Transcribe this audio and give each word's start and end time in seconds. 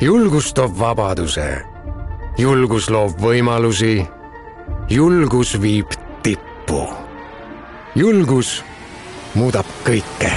julgus 0.00 0.54
toob 0.54 0.78
vabaduse, 0.78 1.62
julgus 2.38 2.90
loob 2.90 3.20
võimalusi, 3.20 4.06
julgus 4.90 5.60
viib 5.60 5.92
tippu. 6.22 6.88
julgus 7.94 8.64
muudab 9.34 9.66
kõike. 9.84 10.32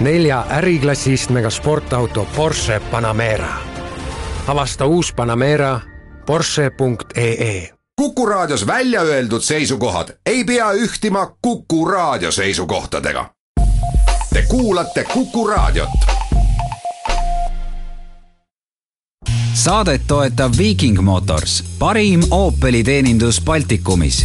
nelja 0.00 0.44
äriklassi 0.50 1.12
istmega 1.12 1.50
sportauto 1.50 2.26
Porsche 2.36 2.80
Panamera. 2.90 3.54
avasta 4.46 4.86
uus 4.86 5.12
Panamera 5.12 5.80
Porsche.ee 6.26 7.70
Kuku 7.96 8.26
Raadios 8.26 8.66
välja 8.66 9.00
öeldud 9.00 9.42
seisukohad 9.42 10.08
ei 10.26 10.44
pea 10.44 10.72
ühtima 10.72 11.36
Kuku 11.42 11.84
Raadio 11.84 12.30
seisukohtadega. 12.32 13.30
Te 14.32 14.42
kuulate 14.42 15.04
Kuku 15.04 15.46
Raadiot. 15.46 16.19
Saadet 19.54 20.02
toetab 20.06 20.52
Viiking 20.58 21.00
Motors, 21.02 21.60
parim 21.78 22.22
Opeli 22.30 22.84
teenindus 22.84 23.40
Baltikumis 23.44 24.22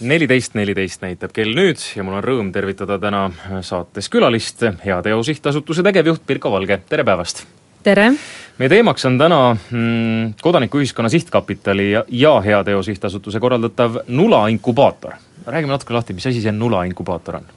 neliteist 0.00 0.54
neliteist 0.54 1.00
näitab 1.00 1.32
kell 1.32 1.54
nüüd 1.56 1.80
ja 1.96 2.04
mul 2.04 2.18
on 2.18 2.24
rõõm 2.24 2.50
tervitada 2.52 2.98
täna 3.00 3.30
saates 3.64 4.10
külalist, 4.12 4.60
Heateo 4.84 5.22
Sihtasutuse 5.24 5.82
tegevjuht 5.86 6.26
Pirko 6.28 6.52
Valge, 6.52 6.78
tere 6.88 7.04
päevast! 7.04 7.46
tere! 7.82 8.10
meie 8.58 8.70
teemaks 8.72 9.08
on 9.08 9.18
täna 9.18 9.40
mm, 9.54 10.34
Kodanikuühiskonna 10.42 11.08
Sihtkapitali 11.12 11.90
ja, 11.90 12.04
ja 12.08 12.34
Heateo 12.44 12.82
Sihtasutuse 12.82 13.40
korraldatav 13.40 14.02
Nula 14.08 14.46
inkubaator. 14.52 15.16
räägime 15.46 15.72
natuke 15.72 15.94
lahti, 15.94 16.14
mis 16.14 16.26
asi 16.26 16.44
see 16.44 16.52
Nula 16.52 16.84
inkubaator 16.84 17.40
on? 17.40 17.48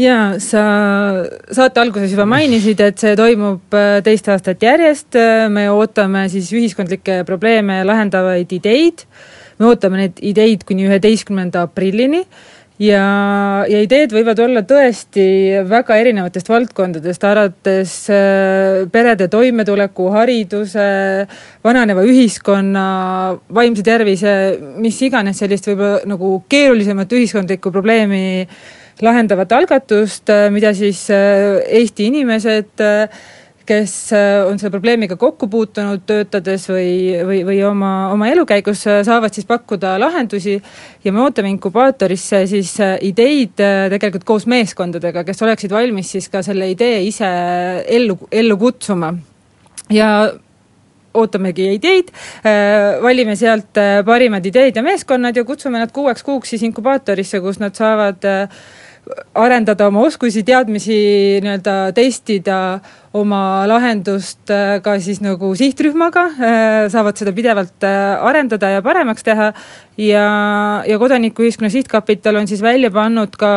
Jaa, 0.00 0.38
sa 0.42 0.64
saate 1.54 1.82
alguses 1.82 2.10
juba 2.14 2.26
mainisid, 2.28 2.80
et 2.82 2.98
see 3.02 3.14
toimub 3.18 3.76
äh, 3.76 4.00
teist 4.06 4.28
aastat 4.32 4.62
järjest, 4.64 5.18
me 5.54 5.68
ootame 5.72 6.26
siis 6.32 6.50
ühiskondlikke 6.54 7.22
probleeme 7.28 7.82
lahendavaid 7.86 8.52
ideid, 8.56 9.06
me 9.60 9.70
ootame 9.70 10.04
neid 10.04 10.20
ideid 10.22 10.66
kuni 10.66 10.88
üheteistkümnenda 10.88 11.68
aprillini. 11.68 12.24
Ja, 12.82 13.62
ja 13.70 13.78
ideed 13.84 14.10
võivad 14.10 14.40
olla 14.42 14.64
tõesti 14.66 15.22
väga 15.70 15.94
erinevatest 16.02 16.48
valdkondadest, 16.50 17.22
alates 17.28 17.92
äh, 18.10 18.80
perede 18.90 19.28
toimetuleku, 19.30 20.08
hariduse, 20.10 20.86
vananeva 21.62 22.02
ühiskonna, 22.02 22.86
vaimse 23.54 23.84
tervise, 23.86 24.32
mis 24.82 24.98
iganes 25.06 25.38
sellist 25.38 25.70
võib-olla 25.70 26.02
nagu 26.10 26.40
keerulisemat 26.50 27.14
ühiskondlikku 27.14 27.70
probleemi 27.70 28.24
lahendavat 29.02 29.52
algatust, 29.52 30.28
äh, 30.30 30.50
mida 30.54 30.74
siis 30.74 31.08
äh, 31.10 31.62
Eesti 31.80 32.10
inimesed 32.12 32.84
kes 33.64 33.92
on 34.44 34.58
selle 34.60 34.74
probleemiga 34.74 35.16
kokku 35.16 35.46
puutunud, 35.48 36.02
töötades 36.04 36.66
või, 36.68 37.14
või, 37.24 37.38
või 37.48 37.62
oma, 37.64 38.10
oma 38.12 38.28
elukäigus, 38.28 38.82
saavad 39.08 39.32
siis 39.32 39.48
pakkuda 39.48 39.94
lahendusi 40.02 40.58
ja 41.00 41.12
me 41.16 41.22
ootame 41.24 41.48
inkubaatorisse 41.54 42.42
siis 42.50 42.74
ideid 43.08 43.56
tegelikult 43.94 44.26
koos 44.28 44.44
meeskondadega, 44.52 45.24
kes 45.24 45.40
oleksid 45.46 45.72
valmis 45.72 46.12
siis 46.12 46.28
ka 46.28 46.44
selle 46.44 46.68
idee 46.74 47.00
ise 47.08 47.30
ellu, 47.88 48.18
ellu 48.28 48.58
kutsuma. 48.60 49.14
ja 49.88 50.10
ootamegi 51.14 51.70
ideid, 51.78 52.12
valime 53.02 53.36
sealt 53.38 53.80
parimad 54.04 54.44
ideed 54.44 54.76
ja 54.76 54.82
meeskonnad 54.82 55.36
ja 55.36 55.44
kutsume 55.44 55.80
nad 55.80 55.92
kuueks 55.94 56.22
kuuks 56.26 56.52
siis 56.52 56.68
inkubaatorisse, 56.68 57.40
kus 57.40 57.62
nad 57.62 57.72
saavad 57.78 58.28
arendada 59.34 59.88
oma 59.88 60.04
oskusi, 60.06 60.44
teadmisi, 60.46 60.96
nii-öelda 61.44 61.92
testida 61.96 62.58
oma 63.14 63.64
lahendust 63.70 64.50
äh, 64.50 64.80
ka 64.82 64.96
siis 65.02 65.20
nagu 65.22 65.52
sihtrühmaga, 65.58 66.24
äh, 66.34 66.78
saavad 66.90 67.18
seda 67.20 67.30
pidevalt 67.34 67.86
äh, 67.86 68.18
arendada 68.26 68.72
ja 68.72 68.82
paremaks 68.82 69.22
teha 69.26 69.52
ja, 70.02 70.24
ja 70.82 70.98
Kodanikuühiskonna 70.98 71.70
Sihtkapital 71.70 72.40
on 72.40 72.50
siis 72.50 72.62
välja 72.64 72.90
pannud 72.94 73.36
ka 73.38 73.52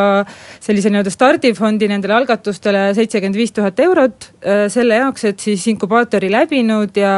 sellise 0.62 0.92
nii-öelda 0.94 1.10
stardifondi 1.10 1.88
nendele 1.90 2.14
algatustele 2.20 2.92
seitsekümmend 2.94 3.38
viis 3.38 3.54
tuhat 3.56 3.80
eurot 3.82 4.28
selle 4.70 5.00
jaoks, 5.00 5.24
et 5.26 5.42
siis 5.42 5.64
inkubaatori 5.72 6.30
läbinud 6.30 6.94
ja, 6.98 7.14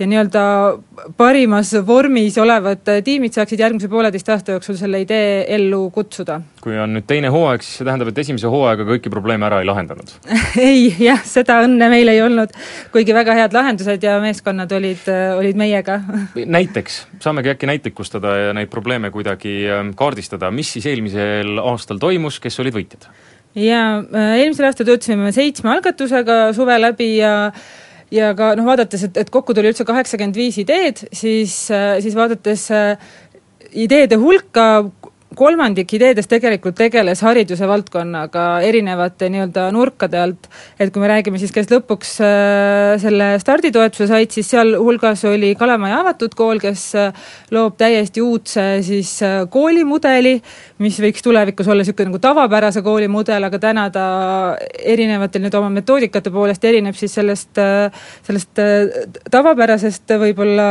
ja 0.00 0.08
nii-öelda 0.10 0.42
parimas 1.16 1.70
vormis 1.86 2.40
olevad 2.42 2.90
tiimid 3.06 3.38
saaksid 3.38 3.62
järgmise 3.62 3.90
pooleteist 3.92 4.34
aasta 4.34 4.56
jooksul 4.56 4.80
selle 4.80 5.04
idee 5.04 5.44
ellu 5.54 5.84
kutsuda. 5.94 6.40
kui 6.58 6.74
on 6.74 6.98
nüüd 6.98 7.06
teine 7.06 7.30
hooaeg, 7.30 7.62
siis 7.62 7.78
see 7.78 7.86
tähendab, 7.86 8.10
et 8.10 8.18
esimese 8.24 8.50
hooaega 8.50 8.88
kõiki 8.90 9.14
probleeme 9.14 9.46
ära 9.46 9.62
ei 9.62 9.70
lahendanud 9.70 10.10
ei, 10.68 10.90
jah, 10.98 11.22
seda 11.22 11.62
õnne 11.68 11.90
meil 11.92 12.10
ei 12.10 12.22
olnud, 12.24 12.52
kuigi 12.94 13.14
väga 13.16 13.36
head 13.38 13.56
lahendused 13.56 14.04
ja 14.04 14.18
meeskonnad 14.24 14.72
olid, 14.74 15.06
olid 15.38 15.60
meiega. 15.60 16.00
näiteks, 16.34 17.00
saamegi 17.22 17.54
äkki 17.54 17.70
näitlikustada 17.70 18.36
ja 18.48 18.52
neid 18.56 18.72
probleeme 18.72 19.12
kuidagi 19.14 19.60
ähm, 19.70 19.94
kaardistada, 19.98 20.50
mis 20.50 20.72
siis 20.74 20.88
eelmisel 20.90 21.60
aastal 21.62 22.00
toimus, 22.02 22.40
kes 22.42 22.58
olid 22.64 22.76
võitjad? 22.80 23.10
jaa, 23.58 23.98
äh, 24.14 24.32
eelmisel 24.42 24.68
aastal 24.68 24.88
töötasime 24.88 25.32
seitsme 25.34 25.72
algatusega 25.76 26.48
suve 26.56 26.78
läbi 26.80 27.16
ja 27.18 27.52
ja 28.14 28.32
ka 28.36 28.54
noh, 28.56 28.64
vaadates, 28.68 29.02
et, 29.04 29.18
et 29.20 29.30
kokku 29.32 29.52
tuli 29.56 29.68
üldse 29.68 29.84
kaheksakümmend 29.88 30.36
viis 30.38 30.56
ideed, 30.62 31.02
siis, 31.12 31.56
äh, 31.74 31.98
siis 32.04 32.16
vaadates 32.16 32.68
äh, 32.72 33.10
ideede 33.76 34.16
hulka 34.20 34.88
kolmandik 35.36 35.92
ideedest 35.92 36.30
tegelikult 36.30 36.76
tegeles 36.78 37.20
hariduse 37.20 37.66
valdkonnaga 37.68 38.44
erinevate 38.64 39.28
nii-öelda 39.32 39.66
nurkade 39.76 40.16
alt. 40.20 40.48
et 40.80 40.92
kui 40.92 41.02
me 41.02 41.08
räägime 41.10 41.38
siis, 41.38 41.52
kes 41.52 41.68
lõpuks 41.68 42.14
äh, 42.24 42.94
selle 43.02 43.34
starditoetuse 43.42 44.06
said, 44.08 44.32
siis 44.32 44.48
sealhulgas 44.54 45.24
oli 45.28 45.54
Kalamaja 45.58 46.00
avatud 46.00 46.34
kool, 46.38 46.60
kes 46.62 46.84
äh, 46.96 47.12
loob 47.52 47.76
täiesti 47.76 48.22
uudse 48.24 48.64
siis 48.86 49.10
äh, 49.22 49.42
koolimudeli, 49.52 50.38
mis 50.80 50.96
võiks 51.02 51.24
tulevikus 51.24 51.68
olla 51.68 51.84
niisugune 51.84 52.08
nagu 52.08 52.22
tavapärase 52.24 52.82
koolimudel, 52.86 53.44
aga 53.44 53.60
täna 53.60 53.88
ta 53.92 54.06
erinevatel 54.80 55.44
nüüd 55.44 55.58
oma 55.60 55.68
metoodikate 55.76 56.32
poolest 56.32 56.64
erineb 56.64 56.96
siis 56.96 57.12
sellest, 57.18 57.60
sellest 58.24 58.64
tavapärasest 59.30 60.16
võib-olla 60.24 60.68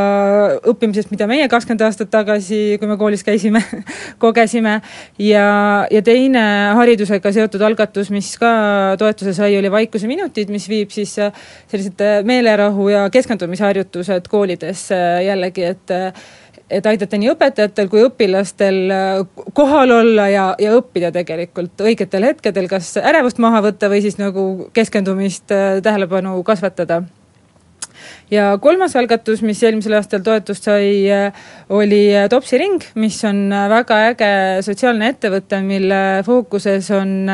õppimisest, 0.65 1.13
mida 1.13 1.29
meie 1.29 1.45
kakskümmend 1.51 1.85
aastat 1.85 2.09
tagasi, 2.13 2.79
kui 2.81 2.89
me 2.89 2.97
koolis 2.97 3.25
käisime 3.27 3.61
kogesime 4.23 4.46
tegime 4.47 4.81
ja, 5.19 5.85
ja 5.91 6.01
teine 6.01 6.43
haridusega 6.77 7.31
seotud 7.35 7.61
algatus, 7.61 8.11
mis 8.13 8.33
ka 8.39 8.95
toetuse 8.99 9.35
sai, 9.37 9.57
oli 9.59 9.71
Vaikuse 9.71 10.07
minutid, 10.07 10.51
mis 10.53 10.67
viib 10.69 10.91
siis 10.93 11.17
äh, 11.19 11.33
sellised 11.67 12.01
äh, 12.01 12.19
meelerahu 12.27 12.89
ja 12.89 13.07
keskendumisharjutused 13.13 14.27
koolides 14.31 14.89
äh, 14.95 15.23
jällegi, 15.27 15.71
et 15.75 15.97
et 16.67 16.83
aidata 16.83 17.15
nii 17.15 17.29
õpetajatel 17.31 17.87
kui 17.87 18.01
õpilastel 18.03 18.89
kohal 19.55 19.93
olla 20.01 20.25
ja, 20.27 20.49
ja 20.59 20.73
õppida 20.75 21.13
tegelikult 21.15 21.79
õigetel 21.79 22.25
hetkedel, 22.27 22.67
kas 22.67 22.89
ärevust 22.99 23.39
maha 23.39 23.61
võtta 23.63 23.87
või 23.87 24.01
siis 24.03 24.19
nagu 24.19 24.67
keskendumist, 24.75 25.47
tähelepanu 25.47 26.35
kasvatada 26.43 27.05
ja 28.31 28.51
kolmas 28.61 28.95
algatus, 28.99 29.41
mis 29.45 29.61
eelmisel 29.63 29.97
aastal 29.99 30.23
toetust 30.25 30.67
sai, 30.69 31.07
oli 31.69 32.03
Topsi 32.29 32.61
ring, 32.61 32.83
mis 32.99 33.19
on 33.27 33.47
väga 33.71 34.03
äge 34.11 34.31
sotsiaalne 34.67 35.13
ettevõte, 35.13 35.61
mille 35.65 36.01
fookuses 36.27 36.91
on 36.97 37.29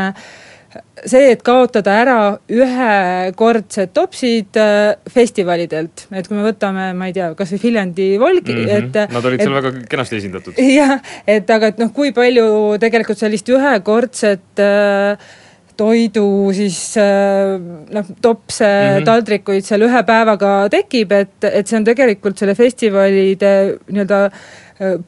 see, 1.05 1.31
et 1.33 1.41
kaotada 1.45 1.93
ära 2.01 2.17
ühekordsed 2.51 3.93
topsid 3.95 4.57
festivalidelt, 5.13 6.05
et 6.13 6.27
kui 6.27 6.37
me 6.37 6.45
võtame, 6.45 6.89
ma 6.97 7.09
ei 7.09 7.15
tea, 7.15 7.31
kas 7.37 7.53
või 7.55 7.61
Viljandi 7.67 8.09
Volgi 8.21 8.55
mm, 8.55 8.65
-hmm. 8.65 9.05
et 9.05 9.13
Nad 9.13 9.29
olid 9.29 9.41
et, 9.41 9.45
seal 9.45 9.57
väga 9.57 9.73
kenasti 9.89 10.19
esindatud. 10.21 10.59
jah, 10.79 10.97
et 11.27 11.49
aga 11.57 11.73
et 11.73 11.81
noh, 11.81 11.93
kui 11.95 12.13
palju 12.15 12.45
tegelikult 12.81 13.19
sellist 13.19 13.49
ühekordset 13.53 14.63
äh, 14.63 15.31
toidu 15.77 16.25
siis 16.55 16.77
äh, 17.01 17.55
noh, 17.93 18.11
topse 18.21 18.65
mm 18.65 18.97
-hmm. 18.97 19.05
taldrikuid 19.09 19.65
seal 19.65 19.87
ühe 19.87 20.03
päevaga 20.07 20.51
tekib, 20.73 21.11
et, 21.11 21.37
et 21.43 21.67
see 21.67 21.77
on 21.77 21.87
tegelikult 21.87 22.37
selle 22.37 22.55
festivalide 22.55 23.53
nii-öelda 23.89 24.29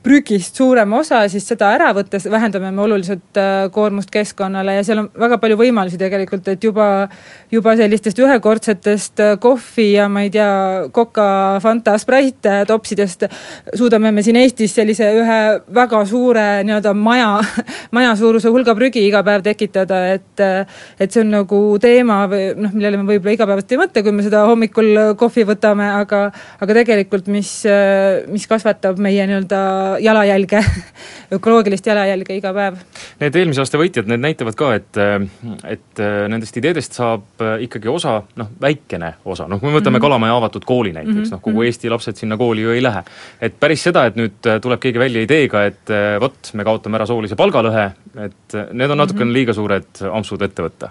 prügist 0.03 0.55
suurem 0.59 0.93
osa, 0.93 1.23
siis 1.29 1.47
seda 1.49 1.71
ära 1.73 1.87
võttes 1.95 2.27
vähendame 2.29 2.69
me 2.71 2.83
oluliselt 2.83 3.37
äh, 3.39 3.65
koormust 3.73 4.11
keskkonnale 4.13 4.75
ja 4.77 4.83
seal 4.85 5.01
on 5.01 5.07
väga 5.17 5.39
palju 5.41 5.57
võimalusi 5.57 5.97
tegelikult, 5.97 6.47
et 6.53 6.63
juba, 6.63 7.07
juba 7.51 7.73
sellistest 7.79 8.19
ühekordsetest 8.21 9.23
äh, 9.25 9.31
kohvi 9.41 9.87
ja 9.95 10.05
ma 10.11 10.21
ei 10.25 10.29
tea, 10.33 10.49
Coca, 10.93 11.27
Fanta, 11.63 11.95
Sprite 12.01 12.59
topsidest 12.69 13.25
suudame 13.73 14.11
me 14.13 14.23
siin 14.25 14.37
Eestis 14.37 14.75
sellise 14.77 15.09
ühe 15.17 15.39
väga 15.73 16.03
suure 16.05 16.45
nii-öelda 16.67 16.93
maja, 16.93 17.31
maja 17.97 18.13
suuruse 18.19 18.53
hulga 18.53 18.77
prügi 18.77 19.07
iga 19.07 19.23
päev 19.25 19.45
tekitada, 19.45 20.03
et 20.13 20.45
et 20.99 21.09
see 21.09 21.23
on 21.23 21.31
nagu 21.31 21.59
teema 21.81 22.21
või 22.29 22.51
noh, 22.59 22.73
millele 22.75 22.99
me 23.01 23.07
võib-olla 23.09 23.33
igapäevaselt 23.33 23.73
ei 23.73 23.81
mõtle, 23.81 24.05
kui 24.05 24.13
me 24.13 24.25
seda 24.25 24.45
hommikul 24.49 24.91
kohvi 25.17 25.45
võtame, 25.47 25.87
aga 26.03 26.27
aga 26.61 26.77
tegelikult, 26.83 27.29
mis, 27.31 27.51
mis 28.29 28.45
kasvatab 28.49 28.99
meie 29.01 29.25
nii-öelda 29.25 29.54
nii-öelda 29.55 29.99
jalajälge 29.99 30.65
ökoloogilist 31.35 31.85
jalajälge 31.85 32.35
iga 32.35 32.53
päev. 32.53 32.77
Need 33.19 33.35
eelmise 33.35 33.63
aasta 33.63 33.79
võitjad, 33.79 34.07
need 34.09 34.21
näitavad 34.23 34.57
ka, 34.57 34.71
et, 34.77 34.99
et 35.67 36.01
nendest 36.31 36.57
ideedest 36.57 36.97
saab 36.97 37.43
ikkagi 37.63 37.89
osa, 37.91 38.19
noh, 38.39 38.51
väikene 38.61 39.15
osa, 39.25 39.47
noh, 39.49 39.59
kui 39.59 39.69
me 39.69 39.79
võtame 39.79 39.95
mm 39.95 39.99
-hmm. 39.99 40.05
Kalamaja 40.05 40.35
avatud 40.37 40.65
kooli 40.65 40.93
näiteks 40.93 41.15
mm, 41.15 41.23
-hmm. 41.23 41.31
noh, 41.31 41.41
kogu 41.41 41.57
mhm. 41.57 41.65
Eesti 41.65 41.89
lapsed 41.89 42.15
sinna 42.15 42.37
kooli 42.37 42.61
ju 42.61 42.71
ei 42.71 42.83
lähe. 42.83 43.03
et 43.41 43.59
päris 43.59 43.83
seda, 43.83 44.05
et 44.05 44.15
nüüd 44.15 44.59
tuleb 44.61 44.79
keegi 44.79 44.99
välja 44.99 45.21
ideega, 45.21 45.65
et 45.65 45.89
vot, 46.19 46.53
me 46.53 46.63
kaotame 46.63 46.97
ära 46.97 47.05
soolise 47.05 47.35
palgalõhe, 47.35 47.91
et 48.25 48.53
need 48.71 48.91
on 48.91 48.97
natukene 48.97 49.25
mm 49.25 49.29
-hmm. 49.29 49.33
liiga 49.33 49.53
suured 49.53 49.87
ampsud 50.11 50.41
ette 50.41 50.63
võtta 50.63 50.89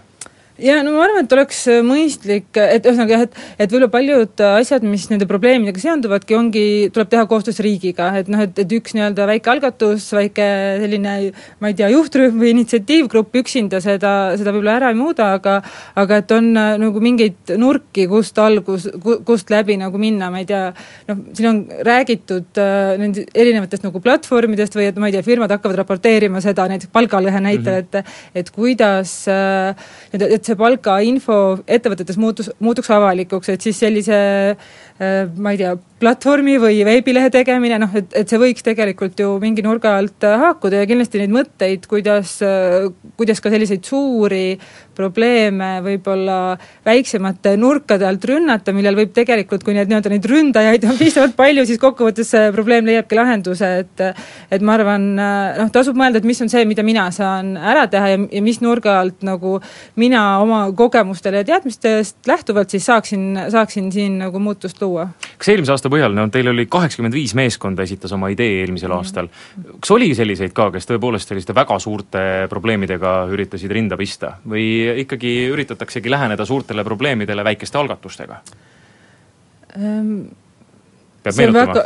ja 0.58 0.76
no 0.86 0.92
ma 0.94 1.02
arvan, 1.02 1.24
et 1.24 1.32
oleks 1.34 1.64
äh, 1.70 1.80
mõistlik, 1.82 2.46
et 2.54 2.84
ühesõnaga 2.86 3.16
jah, 3.16 3.24
et, 3.26 3.38
et 3.58 3.72
võib-olla 3.72 3.90
paljud 3.90 4.42
äh, 4.44 4.58
asjad, 4.60 4.84
mis 4.86 5.08
nende 5.10 5.26
probleemidega 5.26 5.82
seonduvadki, 5.82 6.36
ongi, 6.38 6.64
tuleb 6.94 7.10
teha 7.10 7.24
koostöös 7.30 7.58
riigiga, 7.64 8.12
et 8.20 8.30
noh, 8.30 8.44
et, 8.44 8.54
et 8.62 8.74
üks 8.76 8.94
nii-öelda 8.94 9.26
väike 9.32 9.50
algatus, 9.50 10.06
väike 10.14 10.46
selline 10.84 11.14
ma 11.58 11.70
ei 11.72 11.78
tea, 11.78 11.88
juhtrühm 11.90 12.38
või 12.38 12.52
initsiatiivgrupp 12.54 13.40
üksinda 13.42 13.80
seda, 13.82 14.12
seda 14.38 14.54
võib-olla 14.54 14.76
ära 14.78 14.92
ei 14.94 14.98
muuda, 14.98 15.32
aga 15.40 15.56
aga 15.98 16.20
et 16.22 16.36
on 16.36 16.52
äh, 16.52 16.70
nagu 16.84 17.02
mingeid 17.02 17.54
nurki, 17.58 18.06
kust 18.10 18.38
algus, 18.38 18.86
kust 19.26 19.50
läbi 19.50 19.78
nagu 19.80 19.98
minna, 19.98 20.30
ma 20.30 20.44
ei 20.44 20.48
tea, 20.52 20.68
noh, 21.10 21.24
siin 21.34 21.50
on 21.50 21.60
räägitud 21.90 22.62
äh, 22.62 22.94
nende 23.02 23.26
erinevatest 23.34 23.88
nagu 23.88 24.02
platvormidest 24.04 24.78
või 24.78 24.86
et 24.92 25.02
ma 25.02 25.10
ei 25.10 25.18
tea, 25.18 25.26
firmad 25.26 25.50
hakkavad 25.58 25.82
raporteerima 25.82 26.42
seda 26.44 26.70
näiteks 26.70 26.94
palgalõhe 26.94 27.42
näitel 27.42 27.82
mm, 27.82 27.90
-hmm. 27.90 28.06
et 28.06 28.44
et 28.44 28.54
kuidas 28.54 29.16
äh, 29.26 29.74
et 30.14 30.22
et 30.22 30.43
see 30.46 30.58
palgainfo 30.58 31.38
ettevõtetes 31.66 32.18
muutus, 32.20 32.50
muutuks 32.64 32.90
avalikuks, 32.94 33.52
et 33.54 33.64
siis 33.64 33.78
sellise 33.80 34.18
äh, 34.54 35.30
ma 35.36 35.54
ei 35.54 35.60
tea, 35.60 35.74
platvormi 36.02 36.56
või 36.58 36.80
veebilehe 36.86 37.30
tegemine, 37.32 37.78
noh, 37.78 37.92
et, 37.96 38.10
et 38.18 38.30
see 38.30 38.40
võiks 38.40 38.64
tegelikult 38.66 39.18
ju 39.20 39.36
mingi 39.42 39.62
nurga 39.64 39.94
alt 40.00 40.26
äh, 40.26 40.34
haakuda 40.40 40.82
ja 40.82 40.88
kindlasti 40.90 41.20
neid 41.20 41.32
mõtteid, 41.34 41.86
kuidas, 41.90 42.36
äh, 42.44 42.88
kuidas 43.18 43.40
ka 43.42 43.52
selliseid 43.52 43.84
suuri 43.86 44.58
probleeme 44.94 45.78
võib-olla 45.84 46.56
väiksemate 46.86 47.54
nurkade 47.58 48.06
alt 48.08 48.26
rünnata, 48.28 48.74
millel 48.74 48.98
võib 48.98 49.14
tegelikult, 49.14 49.64
kui 49.66 49.74
need 49.76 49.90
nii-öelda 49.90 50.12
neid 50.12 50.28
ründajaid 50.30 50.86
on 50.90 50.98
piisavalt 51.02 51.36
palju, 51.38 51.64
siis 51.68 51.80
kokkuvõttes 51.82 52.30
see 52.34 52.50
probleem 52.54 52.90
leiabki 52.90 53.18
lahenduse, 53.18 53.70
et 53.84 54.04
et 54.04 54.62
ma 54.66 54.76
arvan, 54.78 55.06
äh, 55.18 55.60
noh, 55.62 55.72
tasub 55.74 55.98
mõelda, 55.98 56.20
et 56.20 56.28
mis 56.28 56.42
on 56.42 56.50
see, 56.52 56.66
mida 56.68 56.84
mina 56.86 57.06
saan 57.14 57.54
ära 57.56 57.86
teha 57.90 58.12
ja, 58.14 58.20
ja 58.38 58.44
mis 58.44 58.60
nurga 58.64 58.98
alt 59.00 59.24
nagu 59.26 59.56
mina 60.00 60.26
oma 60.42 60.64
kogemustele 60.76 61.42
ja 61.42 61.48
teadmistest 61.54 62.26
lähtuvalt 62.28 62.74
siis 62.74 62.86
saaksin, 62.90 63.30
saaksin 63.54 63.90
siin 63.94 64.18
nagu 64.20 64.42
muutust 64.42 64.82
luua. 64.82 65.08
kas 65.38 65.54
eelmise 65.54 65.74
aasta 65.74 65.83
põhjal, 65.92 66.14
no 66.16 66.26
teil 66.32 66.50
oli 66.52 66.66
kaheksakümmend 66.70 67.16
viis 67.16 67.34
meeskonda 67.38 67.84
esitas 67.86 68.12
oma 68.16 68.30
idee 68.32 68.60
eelmisel 68.62 68.90
mm. 68.90 68.98
aastal. 68.98 69.30
kas 69.80 69.94
oli 69.94 70.12
selliseid 70.16 70.54
ka, 70.56 70.70
kes 70.74 70.88
tõepoolest 70.90 71.32
selliste 71.32 71.56
väga 71.56 71.78
suurte 71.82 72.22
probleemidega 72.52 73.16
üritasid 73.32 73.72
rinda 73.74 73.98
pista 74.00 74.36
või 74.48 74.66
ikkagi 75.04 75.34
üritataksegi 75.54 76.12
läheneda 76.12 76.46
suurtele 76.48 76.84
probleemidele 76.84 77.44
väikeste 77.44 77.80
algatustega 77.82 78.40
um...? 79.78 80.16
Peab 81.24 81.36
see 81.36 81.48
meenutama. 81.48 81.84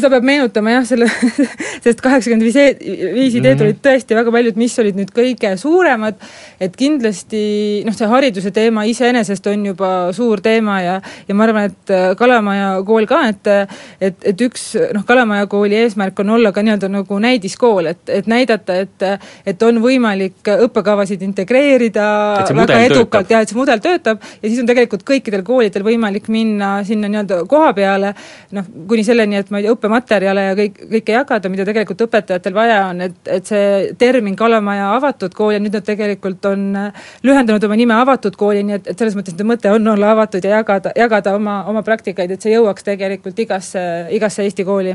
seda 0.00 0.10
peab 0.12 0.26
meenutama 0.26 0.72
jah, 0.72 0.86
selle 0.88 1.08
sest 1.84 2.00
kaheksakümmend 2.04 2.46
viis, 2.46 2.56
e-, 2.56 3.10
viis 3.14 3.34
ideed 3.36 3.58
mm 3.58 3.60
-hmm. 3.60 3.64
olid 3.66 3.80
tõesti 3.84 4.16
väga 4.16 4.32
paljud, 4.32 4.60
mis 4.60 4.76
olid 4.80 4.96
nüüd 4.98 5.12
kõige 5.14 5.52
suuremad, 5.60 6.16
et 6.60 6.76
kindlasti 6.76 7.42
noh, 7.86 7.96
see 7.96 8.08
hariduse 8.08 8.52
teema 8.54 8.86
iseenesest 8.88 9.46
on 9.52 9.66
juba 9.70 9.90
suur 10.16 10.40
teema 10.40 10.80
ja 10.82 10.96
ja 11.28 11.34
ma 11.34 11.44
arvan, 11.44 11.68
et 11.68 11.92
äh, 11.92 12.16
Kalamaja 12.16 12.70
kool 12.88 13.06
ka, 13.06 13.20
et 13.28 13.52
et, 14.00 14.16
et 14.32 14.40
üks 14.48 14.72
noh, 14.94 15.04
Kalamaja 15.04 15.46
kooli 15.46 15.76
eesmärk 15.84 16.24
on 16.24 16.30
olla 16.38 16.52
ka 16.52 16.62
nii-öelda 16.62 16.88
nagu 16.88 17.18
näidiskool, 17.18 17.92
et, 17.92 18.02
et 18.08 18.26
näidata, 18.26 18.74
et 18.74 19.06
et 19.46 19.62
on 19.62 19.82
võimalik 19.82 20.48
õppekavasid 20.48 21.22
integreerida 21.22 22.08
väga 22.48 22.80
edukalt 22.88 23.30
ja 23.30 23.40
et 23.42 23.52
see 23.52 23.58
mudel 23.58 23.84
töötab 23.84 24.24
ja 24.42 24.48
siis 24.48 24.60
on 24.60 24.66
tegelikult 24.66 25.04
kõikidel 25.04 25.44
koolidel 25.44 25.84
võimalik 25.84 26.28
minna 26.32 26.78
sinna 26.84 27.08
nii-öelda 27.08 27.44
koha 27.48 27.72
peale, 27.76 28.14
noh, 28.56 28.64
kuni 28.88 29.04
selleni, 29.06 29.38
et 29.40 29.50
ma 29.50 29.60
ei 29.60 29.66
tea, 29.66 29.74
õppematerjale 29.74 30.44
ja 30.44 30.56
kõik, 30.58 30.78
kõike 30.92 31.14
jagada, 31.14 31.50
mida 31.52 31.66
tegelikult 31.66 32.04
õpetajatel 32.06 32.54
vaja 32.56 32.78
on, 32.90 33.02
et, 33.08 33.16
et 33.38 33.48
see 33.48 33.92
termin 33.98 34.36
Kalamaja 34.38 34.92
avatud 34.96 35.34
kool 35.36 35.54
ja 35.56 35.60
nüüd 35.62 35.74
nad 35.74 35.86
tegelikult 35.86 36.44
on 36.50 36.64
äh, 36.78 37.08
lühendanud 37.26 37.64
oma 37.66 37.78
nime 37.78 37.96
avatud 37.96 38.36
kooli, 38.38 38.62
nii 38.66 38.76
et, 38.78 38.90
et 38.92 39.00
selles 39.00 39.16
mõttes 39.18 39.34
nende 39.34 39.48
mõte 39.48 39.72
on 39.72 39.92
olla 39.94 40.12
avatud 40.14 40.44
ja 40.44 40.58
jagada, 40.58 40.92
jagada 40.98 41.34
oma, 41.38 41.60
oma 41.70 41.82
praktikaid, 41.86 42.32
et 42.34 42.44
see 42.44 42.54
jõuaks 42.54 42.86
tegelikult 42.86 43.38
igasse, 43.44 43.82
igasse 44.14 44.46
Eesti 44.46 44.66
kooli. 44.68 44.94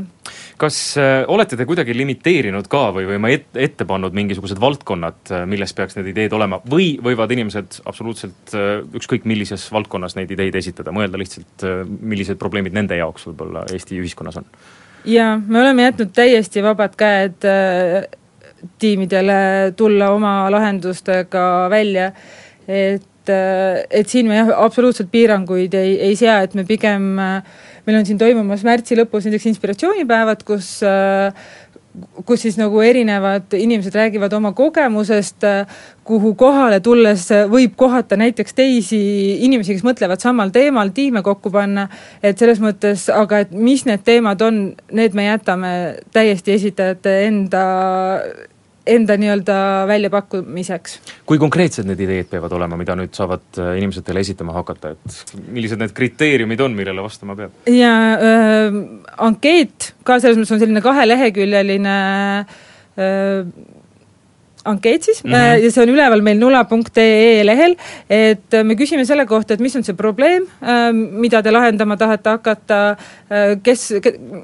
kas 0.60 0.78
äh, 1.00 1.24
olete 1.28 1.58
te 1.58 1.66
kuidagi 1.68 1.96
limiteerinud 1.96 2.68
ka 2.70 2.86
või, 2.96 3.08
või 3.10 3.20
ma 3.22 3.32
ette, 3.34 3.58
ette 3.60 3.88
pannud 3.88 4.14
mingisugused 4.16 4.60
valdkonnad, 4.60 5.20
äh, 5.30 5.44
milles 5.50 5.74
peaks 5.76 5.98
need 5.98 6.12
ideed 6.14 6.32
olema 6.36 6.60
või 6.70 6.94
võivad 7.02 7.32
inimesed 7.36 7.80
absoluutselt 7.84 8.54
äh, 8.56 8.80
ükskõik 8.96 9.28
millises 9.28 9.66
valdkonnas 9.72 10.16
neid 10.18 10.32
ideid 10.34 10.56
esitada, 10.58 10.94
mõelda 10.94 11.20
lihtsalt, 11.20 11.66
millised 12.00 12.38
probleemid 12.40 12.74
nende 12.76 12.96
jaoks 12.98 13.28
võib-olla 13.28 13.64
Eesti 13.74 14.00
ühiskonnas 14.00 14.40
on? 14.40 14.48
jaa, 15.04 15.38
me 15.38 15.60
oleme 15.60 15.88
jätnud 15.88 16.12
täiesti 16.16 16.62
vabad 16.64 16.94
käed 16.98 17.44
äh, 17.48 18.04
tiimidele 18.80 19.72
tulla 19.76 20.10
oma 20.14 20.36
lahendustega 20.52 21.68
välja, 21.72 22.12
et 22.68 23.28
äh, 23.28 23.84
et 23.90 24.08
siin 24.08 24.28
me 24.28 24.40
jah, 24.40 24.54
absoluutselt 24.64 25.10
piiranguid 25.12 25.74
ei, 25.78 25.98
ei 26.08 26.16
sea, 26.16 26.40
et 26.44 26.54
me 26.56 26.64
pigem, 26.68 27.14
meil 27.84 27.98
on 27.98 28.06
siin 28.08 28.20
toimumas 28.20 28.64
märtsi 28.64 28.96
lõpus 28.98 29.28
näiteks 29.28 29.50
inspiratsioonipäevad, 29.52 30.44
kus 30.48 30.78
äh, 30.88 31.46
kus 32.26 32.42
siis 32.42 32.56
nagu 32.58 32.80
erinevad 32.82 33.54
inimesed 33.54 33.94
räägivad 33.94 34.32
oma 34.34 34.52
kogemusest, 34.52 35.46
kuhu 36.04 36.34
kohale 36.38 36.80
tulles 36.84 37.28
võib 37.50 37.76
kohata 37.76 38.18
näiteks 38.20 38.54
teisi 38.54 39.00
inimesi, 39.46 39.76
kes 39.76 39.86
mõtlevad 39.86 40.22
samal 40.22 40.50
teemal, 40.54 40.90
tiime 40.94 41.22
kokku 41.22 41.52
panna, 41.54 41.86
et 42.22 42.38
selles 42.38 42.60
mõttes, 42.62 43.06
aga 43.14 43.44
et 43.44 43.54
mis 43.54 43.86
need 43.86 44.02
teemad 44.04 44.42
on, 44.42 44.64
need 44.92 45.14
me 45.14 45.28
jätame 45.28 45.70
täiesti 46.12 46.58
esitajate 46.58 47.20
enda 47.28 47.62
enda 48.86 49.16
nii-öelda 49.16 49.54
väljapakkumiseks. 49.88 50.98
kui 51.26 51.38
konkreetsed 51.38 51.88
need 51.88 52.00
ideed 52.04 52.28
peavad 52.30 52.52
olema, 52.52 52.76
mida 52.76 52.96
nüüd 52.98 53.14
saavad 53.16 53.60
äh, 53.60 53.72
inimesed 53.78 54.04
teile 54.04 54.20
esitama 54.24 54.52
hakata, 54.58 54.92
et 54.92 55.38
millised 55.48 55.80
need 55.80 55.94
kriteeriumid 55.96 56.60
on, 56.60 56.76
millele 56.76 57.04
vastama 57.04 57.36
peab? 57.38 57.56
ja 57.70 57.94
äh, 58.12 58.78
ankeet 59.18 59.94
ka 60.04 60.18
selles 60.20 60.38
mõttes 60.38 60.56
on 60.56 60.62
selline 60.62 60.82
kaheleheküljeline 60.84 61.96
äh, 62.98 63.46
ankeet 64.64 65.02
siis 65.02 65.24
mm 65.24 65.30
-hmm. 65.30 65.64
ja 65.64 65.70
see 65.70 65.82
on 65.82 65.88
üleval 65.88 66.22
meil 66.22 66.38
nula.ee 66.38 67.46
lehel, 67.46 67.76
et 68.10 68.56
me 68.64 68.74
küsime 68.74 69.04
selle 69.04 69.26
kohta, 69.26 69.54
et 69.54 69.60
mis 69.60 69.76
on 69.76 69.84
see 69.84 69.94
probleem, 69.94 70.42
äh, 70.62 70.92
mida 70.92 71.42
te 71.42 71.50
lahendama 71.50 71.96
tahate 71.96 72.30
hakata, 72.30 72.96
äh, 73.30 73.58
kes, 73.62 73.92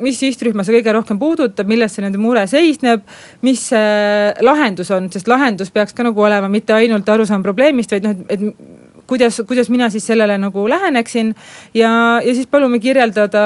mis 0.01 0.19
sihtrühma 0.19 0.65
see 0.65 0.81
kõige 0.81 0.93
rohkem 0.93 1.19
puudutab, 1.19 1.67
milles 1.67 1.95
see 1.95 2.05
nende 2.05 2.19
mure 2.19 2.47
seisneb, 2.47 3.01
mis 3.43 3.69
see 3.69 4.35
lahendus 4.41 4.91
on, 4.91 5.11
sest 5.13 5.29
lahendus 5.29 5.71
peaks 5.71 5.93
ka 5.93 6.03
nagu 6.03 6.21
olema 6.23 6.49
mitte 6.49 6.73
ainult 6.73 7.09
arusaam 7.09 7.43
probleemist, 7.43 7.93
vaid 7.93 8.05
noh, 8.05 8.11
et, 8.11 8.41
et 8.41 8.90
kuidas, 9.11 9.41
kuidas 9.49 9.71
mina 9.73 9.91
siis 9.91 10.07
sellele 10.07 10.37
nagu 10.39 10.65
läheneksin. 10.71 11.35
Ja, 11.75 11.91
ja 12.25 12.35
siis 12.35 12.47
palume 12.51 12.79
kirjeldada 12.83 13.43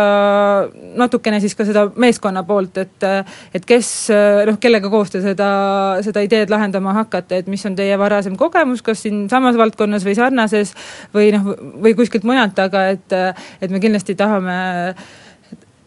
natukene 1.00 1.40
siis 1.40 1.56
ka 1.56 1.66
seda 1.66 1.86
meeskonna 1.96 2.44
poolt, 2.46 2.78
et 2.82 3.08
et 3.54 3.64
kes 3.66 3.90
noh, 4.48 4.60
kellega 4.60 4.90
koos 4.92 5.14
te 5.14 5.22
seda, 5.24 5.48
seda 6.04 6.24
ideed 6.24 6.52
lahendama 6.52 6.94
hakkate, 7.00 7.42
et 7.42 7.50
mis 7.50 7.64
on 7.66 7.76
teie 7.78 7.96
varasem 7.98 8.36
kogemus, 8.40 8.84
kas 8.84 9.04
siinsamas 9.06 9.58
valdkonnas 9.60 10.06
või 10.06 10.16
sarnases 10.18 10.74
või 11.14 11.32
noh, 11.34 11.52
või 11.82 11.96
kuskilt 11.98 12.26
mujalt, 12.28 12.58
aga 12.60 12.88
et, 12.94 13.18
et 13.60 13.72
me 13.72 13.82
kindlasti 13.82 14.16
tahame 14.18 14.58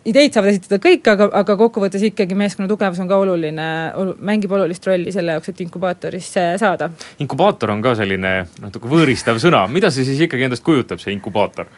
ideid 0.07 0.35
saavad 0.35 0.53
esitada 0.53 0.79
kõik, 0.83 1.07
aga, 1.11 1.27
aga 1.41 1.57
kokkuvõttes 1.59 2.03
ikkagi 2.09 2.37
meeskonna 2.37 2.69
tugevus 2.71 3.01
on 3.03 3.09
ka 3.09 3.19
oluline 3.19 3.67
olu,, 3.99 4.15
mängib 4.29 4.53
olulist 4.55 4.85
rolli 4.87 5.13
selle 5.15 5.35
jaoks, 5.35 5.51
et 5.51 5.61
inkubaatorisse 5.67 6.47
saada. 6.61 6.89
inkubaator 7.23 7.75
on 7.75 7.83
ka 7.85 7.95
selline 7.99 8.33
natuke 8.63 8.91
võõristav 8.91 9.41
sõna, 9.43 9.65
mida 9.71 9.91
see 9.93 10.07
siis 10.07 10.23
ikkagi 10.27 10.47
endast 10.47 10.65
kujutab, 10.67 11.01
see 11.03 11.15
inkubaator? 11.15 11.69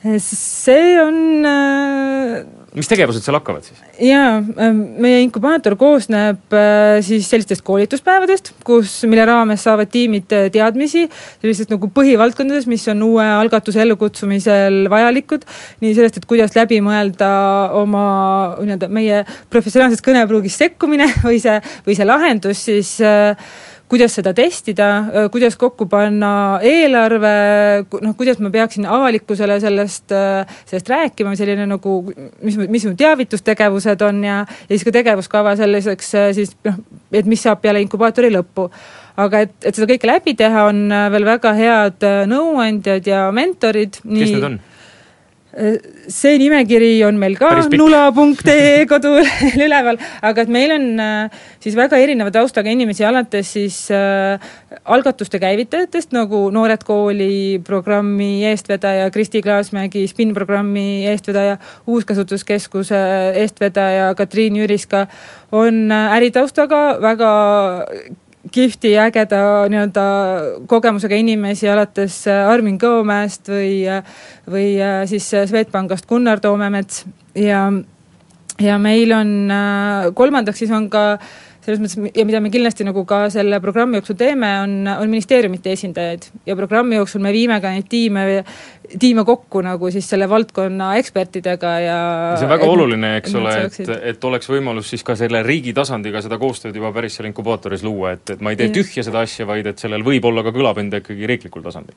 See 0.00 0.96
on 1.02 1.44
äh, 1.44 2.60
mis 2.76 2.88
tegevused 2.90 3.24
seal 3.24 3.34
hakkavad 3.34 3.64
siis? 3.66 3.78
jaa, 4.04 4.38
ähm, 4.62 4.80
meie 5.02 5.20
inkubaator 5.24 5.74
koosneb 5.80 6.54
äh, 6.54 7.00
siis 7.04 7.26
sellistest 7.30 7.64
koolituspäevadest, 7.66 8.52
kus, 8.66 9.00
mille 9.10 9.24
raames 9.26 9.64
saavad 9.66 9.90
tiimid 9.90 10.30
äh, 10.36 10.46
teadmisi 10.54 11.06
sellistest 11.10 11.72
nagu 11.74 11.90
põhivaldkondades, 11.94 12.68
mis 12.70 12.86
on 12.92 13.02
uue 13.08 13.26
algatuse 13.26 13.82
ellukutsumisel 13.82 14.84
vajalikud, 14.92 15.46
nii 15.82 15.96
sellest, 15.96 16.20
et 16.20 16.28
kuidas 16.30 16.54
läbi 16.58 16.78
mõelda 16.84 17.30
oma 17.80 18.04
nii-öelda 18.60 18.90
meie 18.92 19.24
professionaalses 19.50 20.04
kõnepruugis 20.06 20.60
sekkumine 20.62 21.10
või 21.26 21.42
see, 21.42 21.58
või 21.88 21.98
see 21.98 22.06
lahendus 22.06 22.64
siis 22.70 22.94
äh, 23.02 23.34
kuidas 23.90 24.14
seda 24.14 24.32
testida, 24.36 24.88
kuidas 25.34 25.56
kokku 25.60 25.88
panna 25.90 26.32
eelarve, 26.66 27.34
noh, 28.04 28.14
kuidas 28.18 28.38
ma 28.42 28.52
peaksin 28.54 28.86
avalikkusele 28.86 29.58
sellest, 29.62 30.14
sellest 30.70 30.92
rääkima, 30.92 31.34
selline 31.38 31.66
nagu 31.70 31.96
mis, 32.06 32.58
mis 32.70 32.86
mu 32.86 32.94
teavitustegevused 32.98 34.06
on 34.06 34.24
ja, 34.24 34.40
ja 34.46 34.72
siis 34.72 34.86
ka 34.86 34.94
tegevuskava 35.00 35.56
selliseks 35.58 36.14
siis 36.38 36.54
noh, 36.66 36.80
et 37.12 37.28
mis 37.30 37.42
saab 37.42 37.62
peale 37.64 37.82
inkubaatori 37.82 38.32
lõppu 38.34 38.70
aga 39.20 39.44
et, 39.44 39.54
et 39.66 39.76
seda 39.76 39.88
kõike 39.90 40.08
läbi 40.08 40.34
teha, 40.38 40.66
on 40.70 40.86
veel 41.12 41.26
väga 41.26 41.52
head 41.58 42.10
nõuandjad 42.30 43.08
ja 43.10 43.26
mentorid. 43.34 44.00
kes 44.06 44.34
need 44.36 44.46
on? 44.46 44.60
See 45.50 46.36
nimekiri 46.38 47.00
on 47.06 47.16
meil 47.18 47.34
ka 47.38 47.50
nula.ee 47.74 48.84
kodulehel 48.90 49.64
üleval, 49.66 49.98
aga 50.22 50.44
et 50.44 50.52
meil 50.52 50.74
on 50.76 50.84
äh, 51.02 51.40
siis 51.62 51.74
väga 51.78 51.98
erineva 51.98 52.30
taustaga 52.34 52.70
inimesi, 52.70 53.02
alates 53.06 53.50
siis 53.56 53.78
äh, 53.94 54.38
algatuste 54.84 55.40
käivitajatest 55.42 56.14
nagu 56.14 56.46
Noored 56.54 56.84
Kooli 56.86 57.58
programmi 57.66 58.44
eestvedaja 58.50 59.10
Kristi 59.10 59.42
Klaasmägi, 59.42 60.06
SPIN 60.10 60.34
programmi 60.38 61.04
eestvedaja, 61.10 61.58
Uuskasutuskeskuse 61.90 63.02
eestvedaja 63.42 64.12
Katriin 64.18 64.62
Jüriska, 64.62 65.08
on 65.50 65.90
äh, 65.90 66.16
äritaustaga 66.20 66.84
väga 67.02 67.30
kihvti, 68.48 68.94
ägeda 68.98 69.68
nii-öelda 69.68 70.04
kogemusega 70.68 71.18
inimesi, 71.20 71.68
alates 71.68 72.22
äh, 72.30 72.48
Armin 72.48 72.78
Kõomäest 72.80 73.50
või, 73.52 73.84
äh, 73.88 74.04
või 74.50 74.72
äh, 74.80 75.02
siis 75.10 75.28
Swedbankist 75.28 76.08
Gunnar 76.08 76.40
Toomemets. 76.40 77.04
Ja, 77.36 77.66
ja 78.60 78.78
meil 78.80 79.12
on 79.14 79.52
kolmandaks 80.16 80.64
siis 80.64 80.72
on 80.74 80.88
ka 80.90 81.04
selles 81.64 81.80
mõttes 81.82 82.16
ja 82.16 82.24
mida 82.28 82.40
me 82.42 82.52
kindlasti 82.52 82.86
nagu 82.86 83.04
ka 83.08 83.22
selle 83.32 83.60
programmi 83.60 84.00
jooksul 84.00 84.18
teeme, 84.20 84.50
on, 84.64 84.76
on 84.94 85.10
ministeeriumite 85.12 85.74
esindajaid. 85.76 86.30
Ja 86.48 86.56
programmi 86.58 86.98
jooksul 87.00 87.22
me 87.24 87.32
viime 87.34 87.60
ka 87.60 87.74
neid 87.74 87.88
tiime 87.90 88.26
tiime 88.98 89.24
kokku 89.24 89.60
nagu 89.64 89.90
siis 89.92 90.08
selle 90.10 90.26
valdkonna 90.30 90.94
ekspertidega 90.98 91.72
ja 91.84 91.98
see 92.38 92.46
on 92.46 92.54
väga 92.54 92.66
et, 92.66 92.72
oluline, 92.74 93.10
eks 93.20 93.36
ole, 93.38 93.52
et, 93.66 93.92
et 94.12 94.24
oleks 94.26 94.50
võimalus 94.50 94.90
siis 94.90 95.04
ka 95.06 95.16
selle 95.18 95.42
riigi 95.46 95.74
tasandiga 95.76 96.22
seda 96.24 96.38
koostööd 96.40 96.76
juba 96.76 96.92
päris 96.94 97.18
seal 97.18 97.28
inkubaatoris 97.30 97.84
luua, 97.86 98.16
et, 98.16 98.34
et 98.34 98.42
ma 98.42 98.54
ei 98.54 98.58
tee 98.58 98.70
tühja 98.74 99.04
seda 99.06 99.22
asja, 99.26 99.46
vaid 99.48 99.70
et 99.70 99.82
sellel 99.82 100.04
võib 100.06 100.26
olla 100.30 100.44
ka 100.46 100.54
kõlapinda 100.54 101.02
ikkagi 101.02 101.30
riiklikul 101.30 101.64
tasandil. 101.66 101.94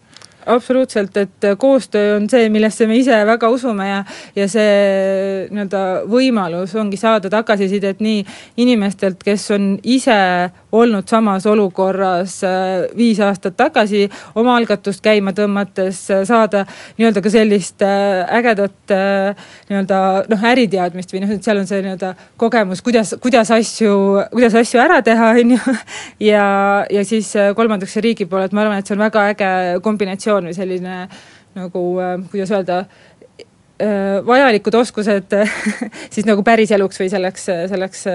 Absoluutselt, 0.53 1.15
et 1.17 1.45
koostöö 1.57 2.17
on 2.17 2.25
see, 2.27 2.49
millesse 2.51 2.83
me 2.89 2.97
ise 2.99 3.15
väga 3.25 3.47
usume 3.53 3.85
ja, 3.87 4.01
ja 4.35 4.47
see 4.51 5.47
nii-öelda 5.47 5.83
võimalus 6.11 6.75
ongi 6.79 6.99
saada 6.99 7.31
tagasisidet 7.31 8.03
nii 8.03 8.25
inimestelt, 8.59 9.23
kes 9.23 9.47
on 9.53 9.73
ise 9.83 10.17
olnud 10.73 11.07
samas 11.09 11.45
olukorras 11.49 12.39
äh, 12.47 12.87
viis 12.97 13.19
aastat 13.21 13.55
tagasi, 13.57 14.07
oma 14.39 14.55
algatust 14.57 15.03
käima 15.05 15.33
tõmmates, 15.37 15.99
äh, 16.13 16.23
saada 16.27 16.63
nii-öelda 16.97 17.21
ka 17.23 17.31
sellist 17.33 17.83
äh, 17.85 18.23
ägedat 18.39 18.93
nii-öelda 19.69 19.99
noh, 20.31 20.47
äriteadmist 20.53 21.13
või 21.13 21.23
noh, 21.23 21.35
et 21.35 21.45
seal 21.45 21.61
on 21.61 21.69
see 21.69 21.83
nii-öelda 21.85 22.13
kogemus, 22.41 22.81
kuidas, 22.85 23.13
kuidas 23.23 23.53
asju, 23.53 23.93
kuidas 24.33 24.57
asju 24.63 24.81
ära 24.81 25.01
teha, 25.05 25.31
on 25.43 25.55
ju, 25.55 25.77
ja, 26.31 26.47
ja 26.89 27.05
siis 27.07 27.31
kolmandaks 27.55 27.93
see 27.97 28.05
riigi 28.07 28.29
pool, 28.29 28.47
et 28.47 28.55
ma 28.55 28.65
arvan, 28.65 28.81
et 28.81 28.89
see 28.89 28.97
on 28.97 29.05
väga 29.05 29.29
äge 29.33 29.53
kombinatsioon 29.85 30.49
või 30.49 30.57
selline 30.57 31.05
nagu 31.53 31.81
kuidas 32.31 32.49
öelda, 32.49 32.79
vajalikud 34.25 34.73
oskused 34.79 35.35
siis 36.13 36.25
nagu 36.25 36.43
päriseluks 36.45 37.01
või 37.01 37.09
selleks, 37.13 37.45
selleks 37.69 38.05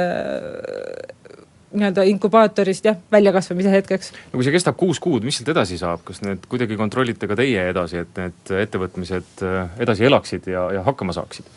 nii-öelda 1.80 2.04
inkubaatorist 2.12 2.88
jah, 2.88 2.98
väljakasvamise 3.12 3.72
hetkeks. 3.72 4.12
no 4.32 4.38
kui 4.38 4.46
see 4.46 4.54
kestab 4.54 4.78
kuus 4.80 5.00
kuud, 5.02 5.26
mis 5.26 5.40
sealt 5.40 5.52
edasi 5.54 5.78
saab, 5.80 6.04
kas 6.08 6.22
need 6.26 6.46
kuidagi 6.50 6.78
kontrollite 6.80 7.30
ka 7.30 7.38
teie 7.38 7.68
edasi, 7.72 8.04
et 8.04 8.20
need 8.20 8.54
ettevõtmised 8.66 9.42
äh, 9.46 9.82
edasi 9.84 10.08
elaksid 10.08 10.48
ja, 10.52 10.68
ja 10.78 10.86
hakkama 10.86 11.16
saaksid? 11.16 11.48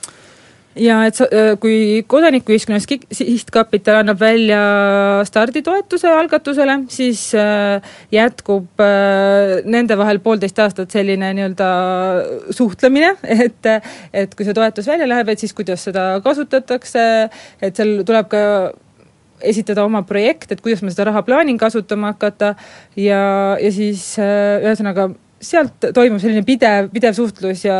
ja 0.80 1.01
et 1.04 1.18
sa, 1.18 1.28
äh, 1.28 1.54
kui 1.60 2.04
Kodanikuühiskonna 2.08 2.80
Sihtkapital 2.80 4.01
annab 4.01 4.22
välja 4.22 4.62
starditoetuse 5.28 6.12
algatusele, 6.16 6.78
siis 6.92 7.25
äh, 7.36 7.82
jätkub 8.12 8.86
nende 9.66 9.98
vahel 10.00 10.22
poolteist 10.24 10.60
aastat 10.63 10.96
selline 10.96 11.34
nii-öelda 11.38 11.72
suhtlemine, 12.56 13.16
et 13.46 13.74
et 14.13 14.38
kui 14.38 14.48
see 14.48 14.56
toetus 14.56 14.88
välja 14.88 15.10
läheb, 15.10 15.34
et 15.34 15.44
siis 15.44 15.54
kuidas 15.58 15.84
seda 15.90 16.13
kasutatakse, 16.24 17.04
et 17.62 17.75
seal 17.75 18.00
tuleb 18.08 18.32
ka 18.32 18.46
esitada 19.48 19.86
oma 19.86 20.04
projekt, 20.08 20.52
et 20.52 20.62
kuidas 20.62 20.84
ma 20.84 20.94
seda 20.94 21.10
raha 21.10 21.24
plaanin 21.28 21.60
kasutama 21.62 22.14
hakata 22.14 22.56
ja, 22.96 23.22
ja 23.62 23.72
siis 23.74 24.14
äh, 24.22 24.62
ühesõnaga 24.64 25.12
sealt 25.42 25.90
toimub 25.96 26.22
selline 26.22 26.44
pidev, 26.46 26.92
pidev 26.94 27.16
suhtlus 27.18 27.64
ja 27.66 27.78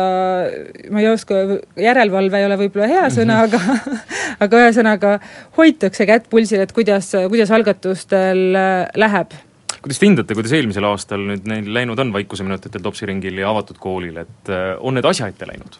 ma 0.90 1.02
ei 1.02 1.08
oska, 1.12 1.38
järelevalve 1.78 2.40
ei 2.40 2.48
ole 2.48 2.58
võib-olla 2.64 2.88
hea 2.90 3.06
sõna 3.14 3.38
mm, 3.38 3.54
-hmm. 3.54 3.86
aga 3.86 4.02
aga 4.46 4.64
ühesõnaga 4.64 5.14
hoitakse 5.58 6.06
kätt 6.08 6.28
pulsil, 6.30 6.64
et 6.64 6.74
kuidas, 6.74 7.12
kuidas 7.30 7.54
algatustel 7.54 8.44
äh, 8.58 8.90
läheb 8.98 9.38
kuidas 9.82 9.98
te 9.98 10.06
hindate, 10.06 10.34
kuidas 10.38 10.52
eelmisel 10.54 10.86
aastal 10.86 11.22
nüüd 11.26 11.46
neil 11.50 11.70
läinud 11.74 11.98
on 11.98 12.12
Vaikuseminutitel 12.14 12.82
Topsiringil 12.82 13.40
ja 13.42 13.50
avatud 13.50 13.80
koolil, 13.82 14.20
et 14.22 14.50
äh, 14.50 14.74
on 14.80 14.98
need 14.98 15.06
asja 15.08 15.30
ette 15.30 15.48
läinud? 15.48 15.78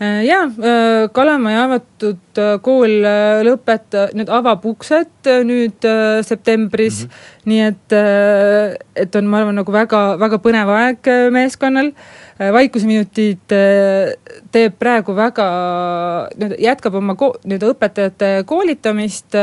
Äh, 0.00 0.24
jaa, 0.24 0.44
äh, 0.44 1.08
Kalamaja 1.12 1.66
avatud 1.66 2.38
äh, 2.40 2.54
kool 2.64 3.02
lõpeta-, 3.44 4.06
nüüd 4.16 4.30
avab 4.32 4.62
uksed 4.64 5.28
nüüd 5.44 5.84
septembris 6.24 7.02
mm, 7.02 7.10
-hmm. 7.10 7.50
nii 7.50 7.58
et, 7.66 7.96
et 8.96 9.18
on, 9.20 9.26
ma 9.28 9.42
arvan, 9.42 9.58
nagu 9.60 9.72
väga, 9.72 10.00
väga 10.16 10.38
põnev 10.40 10.72
aeg 10.72 11.10
meeskonnal. 11.36 11.92
vaikuseminutid 12.40 13.52
teeb 14.52 14.78
praegu 14.80 15.12
väga, 15.12 15.48
nii-öelda 16.32 16.56
jätkab 16.64 16.94
oma 16.96 17.12
ko-, 17.12 17.36
nii-öelda 17.44 17.68
õpetajate 17.74 18.30
koolitamist 18.48 19.36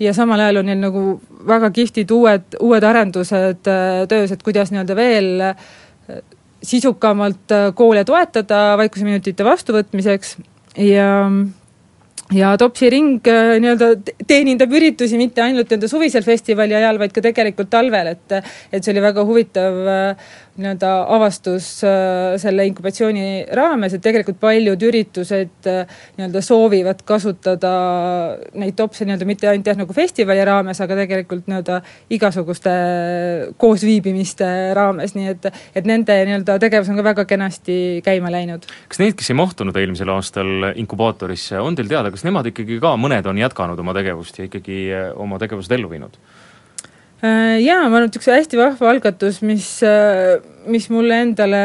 ja 0.00 0.14
samal 0.16 0.40
ajal 0.40 0.62
on 0.62 0.72
neil 0.72 0.80
nagu 0.80 1.02
väga 1.48 1.68
kihvtid 1.70 2.10
uued, 2.10 2.56
uued 2.60 2.82
arendused 2.82 3.60
töös, 4.08 4.32
et 4.32 4.42
kuidas 4.42 4.72
nii-öelda 4.72 4.96
veel 4.96 5.44
sisukamalt 6.62 7.54
äh, 7.54 7.70
koole 7.74 8.04
toetada 8.04 8.76
vaikuseminutite 8.80 9.46
vastuvõtmiseks 9.46 10.36
ja 10.82 11.08
ja 12.34 12.52
Topsi 12.60 12.90
ring 12.92 13.28
äh, 13.30 13.54
nii-öelda 13.62 13.92
teenindab 14.28 14.72
üritusi 14.76 15.20
mitte 15.20 15.42
ainult 15.44 15.70
nii-öelda 15.70 15.88
suvisel 15.88 16.26
festivali 16.26 16.76
ajal, 16.76 16.98
vaid 17.00 17.14
ka 17.14 17.24
tegelikult 17.24 17.70
talvel, 17.72 18.12
et 18.12 18.36
et 18.38 18.82
see 18.82 18.92
oli 18.92 19.04
väga 19.04 19.24
huvitav 19.28 19.78
äh, 19.88 20.28
nii-öelda 20.58 20.90
avastus 21.14 21.68
äh, 21.86 22.36
selle 22.40 22.66
inkubatsiooni 22.68 23.46
raames, 23.56 23.94
et 23.94 24.02
tegelikult 24.04 24.40
paljud 24.42 24.82
üritused 24.88 25.68
äh, 25.70 25.98
nii-öelda 26.18 26.42
soovivad 26.44 27.02
kasutada 27.08 27.72
neid 28.58 28.76
topse 28.78 29.06
nii-öelda 29.06 29.28
mitte 29.28 29.50
ainult 29.50 29.70
jah, 29.70 29.78
nagu 29.78 29.96
festivali 29.96 30.44
raames, 30.46 30.80
aga 30.84 30.98
tegelikult 31.02 31.46
nii-öelda 31.50 31.80
igasuguste 32.18 32.74
koosviibimiste 33.60 34.48
raames, 34.78 35.14
nii 35.18 35.30
et, 35.34 35.48
et 35.78 35.88
nende 35.88 36.18
nii-öelda 36.28 36.58
tegevus 36.62 36.90
on 36.92 36.98
ka 37.00 37.06
väga 37.10 37.26
kenasti 37.30 37.78
käima 38.06 38.32
läinud. 38.34 38.66
kas 38.88 39.02
need, 39.02 39.16
kes 39.18 39.30
ei 39.32 39.38
mahtunud 39.38 39.76
eelmisel 39.78 40.10
aastal 40.14 40.72
inkubaatorisse, 40.74 41.60
on 41.62 41.78
teil 41.78 41.90
teada, 41.90 42.12
kas 42.14 42.26
nemad 42.26 42.50
ikkagi 42.50 42.80
ka, 42.82 42.96
mõned 43.00 43.30
on 43.30 43.38
jätkanud 43.40 43.78
oma 43.78 43.94
tegevust 43.96 44.42
ja 44.42 44.48
ikkagi 44.50 44.82
äh, 44.90 45.08
oma 45.16 45.40
tegevused 45.42 45.78
ellu 45.78 45.90
viinud? 45.92 46.18
Äh, 47.18 47.58
jaa, 47.64 47.88
ma 47.88 47.98
arvan, 47.98 48.06
et 48.06 48.16
üks 48.20 48.28
hästi 48.30 48.58
vahva 48.60 48.92
algatus, 48.92 49.40
mis, 49.42 49.66
äh, 49.82 50.36
mis 50.70 50.86
mulle 50.92 51.16
endale 51.24 51.62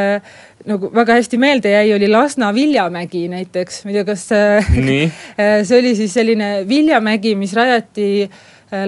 nagu 0.65 0.89
väga 0.95 1.19
hästi 1.19 1.37
meelde 1.37 1.69
jäi, 1.69 1.91
oli 1.93 2.07
Lasna 2.09 2.49
Viljamägi 2.55 3.27
näiteks, 3.29 3.83
ma 3.83 3.91
ei 3.91 3.99
tea, 3.99 4.07
kas 4.07 4.23
see 5.67 5.77
oli 5.77 5.93
siis 5.99 6.15
selline 6.15 6.49
Viljamägi, 6.69 7.35
mis 7.37 7.53
rajati 7.57 8.09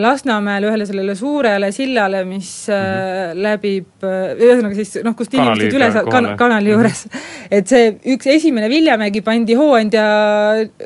Lasnamäel 0.01 0.65
ühele 0.65 0.87
sellele 0.89 1.13
suurele 1.13 1.67
sillale, 1.75 2.23
mis 2.25 2.47
mm 2.71 2.73
-hmm. 2.73 3.41
läbib, 3.45 4.05
ühesõnaga 4.41 4.73
siis 4.79 4.95
noh, 5.05 5.13
kust 5.13 5.35
inimesed 5.37 5.75
üle 5.77 5.91
saavad, 5.91 6.09
kan-, 6.09 6.31
kanali 6.39 6.71
juures 6.73 7.05
mm. 7.05 7.11
-hmm. 7.11 7.51
et 7.59 7.67
see 7.67 7.91
üks 8.15 8.31
esimene 8.33 8.69
Viljamägi 8.69 9.21
pandi 9.21 9.53
Hooandja 9.53 10.07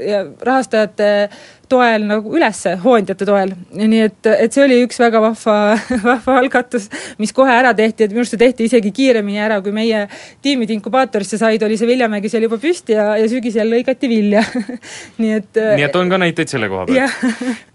ja 0.03 0.25
rahastajate 0.41 1.29
toel 1.69 2.05
nagu 2.09 2.33
ülesse, 2.35 2.75
hoondjate 2.83 3.27
toel. 3.27 3.53
nii 3.75 4.01
et, 4.07 4.29
et 4.31 4.53
see 4.53 4.65
oli 4.65 4.81
üks 4.85 4.99
väga 5.01 5.21
vahva, 5.23 5.55
vahva 6.09 6.37
algatus, 6.41 6.89
mis 7.21 7.33
kohe 7.35 7.53
ära 7.53 7.73
tehti, 7.77 8.05
et 8.05 8.13
minu 8.13 8.23
arust 8.23 8.35
see 8.35 8.41
tehti 8.41 8.67
isegi 8.69 8.91
kiiremini 8.95 9.41
ära, 9.45 9.61
kui 9.65 9.73
meie 9.75 10.05
tiimid 10.45 10.71
inkubaatorisse 10.77 11.39
said, 11.41 11.63
oli 11.65 11.79
see 11.79 11.89
Viljamägi 11.89 12.31
seal 12.31 12.45
juba 12.47 12.59
püsti 12.61 12.97
ja, 12.97 13.11
ja 13.19 13.31
sügisel 13.31 13.71
lõigati 13.71 14.11
vilja. 14.11 14.43
Nii 15.21 15.33
et 15.35 15.57
nii 15.59 15.87
et 15.87 15.97
on 15.99 16.11
ka 16.11 16.19
näiteid 16.21 16.51
selle 16.51 16.69
koha 16.71 16.85
pealt. 16.89 17.25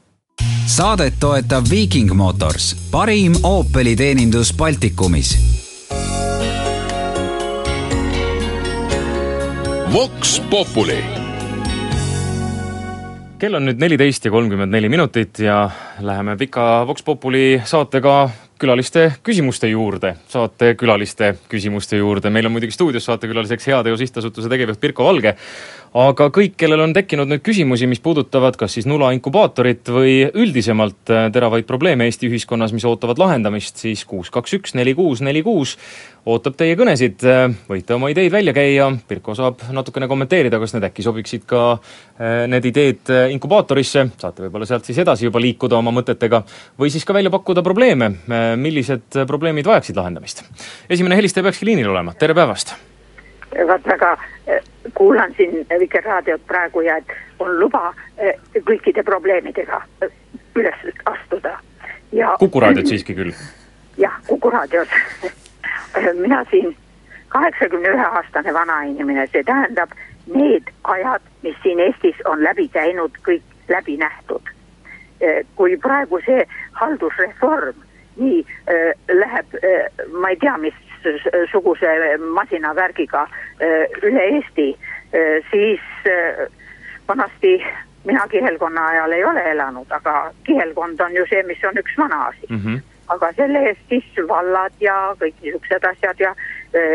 saadet 0.77 1.19
toetab 1.21 1.69
Viiking 1.71 2.15
Motors, 2.17 2.73
parim 2.91 3.37
Opeli 3.43 3.97
teenindus 3.97 4.55
Baltikumis. 4.57 5.37
Vox 9.95 10.41
Populi 10.51 11.24
kell 13.45 13.59
on 13.59 13.67
nüüd 13.69 13.81
neliteist 13.83 14.25
ja 14.25 14.31
kolmkümmend 14.33 14.73
neli 14.73 14.89
minutit 14.89 15.43
ja 15.45 15.67
läheme 16.01 16.37
pika 16.41 16.87
Vox 16.89 17.05
Populi 17.05 17.61
saatega 17.69 18.15
külaliste 18.59 19.09
küsimuste 19.27 19.69
juurde, 19.69 20.15
saatekülaliste 20.33 21.35
küsimuste 21.51 21.99
juurde. 21.99 22.31
meil 22.31 22.47
on 22.47 22.55
muidugi 22.55 22.73
stuudios 22.73 23.05
saatekülaliseks 23.05 23.67
Heateo 23.67 23.97
Sihtasutuse 24.01 24.49
tegevjuht 24.49 24.81
Pirko 24.81 25.05
Valge. 25.05 25.35
Aga 25.95 26.31
kõik, 26.35 26.55
kellel 26.57 26.81
on 26.81 26.95
tekkinud 26.97 27.29
nüüd 27.29 27.43
küsimusi, 27.45 27.87
mis 27.87 28.01
puudutavad 28.03 28.57
kas 28.59 28.79
siis 28.79 28.87
nula 28.89 29.13
inkubaatorit 29.15 29.91
või 29.93 30.15
üldisemalt 30.33 31.13
äh, 31.13 31.29
teravaid 31.35 31.69
probleeme 31.69 32.09
Eesti 32.09 32.31
ühiskonnas, 32.31 32.73
mis 32.73 32.87
ootavad 32.89 33.21
lahendamist, 33.21 33.77
siis 33.85 34.07
kuus, 34.09 34.33
kaks, 34.35 34.57
üks, 34.59 34.75
neli, 34.75 34.95
kuus, 34.99 35.21
neli, 35.23 35.45
kuus 35.47 35.77
ootab 36.31 36.57
teie 36.57 36.77
kõnesid, 36.79 37.21
äh, 37.29 37.53
võite 37.69 37.95
oma 37.97 38.09
ideid 38.13 38.33
välja 38.33 38.55
käia, 38.57 38.87
Pirko 39.09 39.35
saab 39.37 39.61
natukene 39.75 40.09
kommenteerida, 40.09 40.59
kas 40.63 40.75
need 40.75 40.87
äkki 40.89 41.05
sobiksid 41.05 41.45
ka 41.49 41.65
äh, 41.75 42.45
need 42.51 42.65
ideed 42.71 43.13
inkubaatorisse, 43.35 44.07
saate 44.21 44.47
võib-olla 44.47 44.69
sealt 44.69 44.89
siis 44.89 45.03
edasi 45.05 45.29
juba 45.29 45.43
liikuda 45.45 45.77
oma 45.79 45.93
mõtetega, 45.95 46.43
või 46.81 46.93
siis 46.93 47.05
ka 47.05 47.17
välja 47.17 47.33
pakkuda 47.35 47.63
probleeme, 47.67 48.11
millised 48.61 49.21
probleemid 49.29 49.69
vajaksid 49.69 50.01
lahendamist. 50.01 50.43
esimene 50.89 51.17
helistaja 51.21 51.45
peakski 51.45 51.69
liinil 51.69 51.93
olema, 51.93 52.17
tere 52.19 52.37
päevast! 52.37 52.75
vaat 53.55 53.85
väga 53.87 54.17
kuulan 54.99 55.31
siin 55.37 55.61
Vikerraadiot 55.79 56.43
praegu 56.49 56.83
ja 56.83 56.97
et 56.99 57.13
on 57.39 57.53
luba 57.61 57.93
kõikide 58.67 59.05
probleemidega 59.07 59.79
üles 60.59 60.83
astuda. 61.07 61.59
ja 62.13 62.35
Kuku 62.39 62.61
raadiot 62.61 62.91
siiski 62.91 63.15
küll? 63.15 63.33
jah, 63.99 64.19
Kuku 64.27 64.51
raadios 64.51 64.89
mina 66.25 66.45
siin 66.51 66.77
kaheksakümne 67.29 67.89
ühe 67.89 68.07
aastane 68.07 68.55
vanainimene, 68.55 69.27
see 69.33 69.43
tähendab 69.45 69.95
need 70.27 70.71
ajad, 70.85 71.23
mis 71.43 71.57
siin 71.63 71.81
Eestis 71.81 72.21
on 72.25 72.45
läbi 72.45 72.69
käinud, 72.69 73.17
kõik 73.29 73.43
läbi 73.69 73.97
nähtud. 73.97 74.53
kui 75.57 75.77
praegu 75.81 76.19
see 76.27 76.43
haldusreform 76.73 77.77
nii 78.17 78.41
äh, 78.45 78.91
läheb 79.09 79.55
äh,, 79.55 79.87
ma 80.13 80.29
ei 80.29 80.37
tea, 80.37 80.57
mis 80.59 80.75
suguse 81.53 81.89
masinavärgiga 82.19 83.27
üle 84.03 84.23
Eesti, 84.37 84.67
siis 85.51 85.81
vanasti 87.09 87.59
mina 88.05 88.29
kihelkonna 88.29 88.87
ajal 88.87 89.13
ei 89.13 89.25
ole 89.25 89.51
elanud, 89.51 89.87
aga 89.91 90.33
kihelkond 90.45 91.01
on 91.01 91.15
ju 91.15 91.27
see, 91.31 91.43
mis 91.43 91.65
on 91.69 91.79
üks 91.81 91.99
vana 91.99 92.25
asi 92.25 92.47
mm. 92.49 92.61
-hmm. 92.65 92.81
Aga 93.09 93.33
selle 93.37 93.65
eest 93.69 93.89
siis 93.89 94.21
vallad 94.29 94.73
ja 94.81 94.95
kõik 95.21 95.35
niisugused 95.43 95.85
asjad 95.91 96.21
ja, 96.21 96.35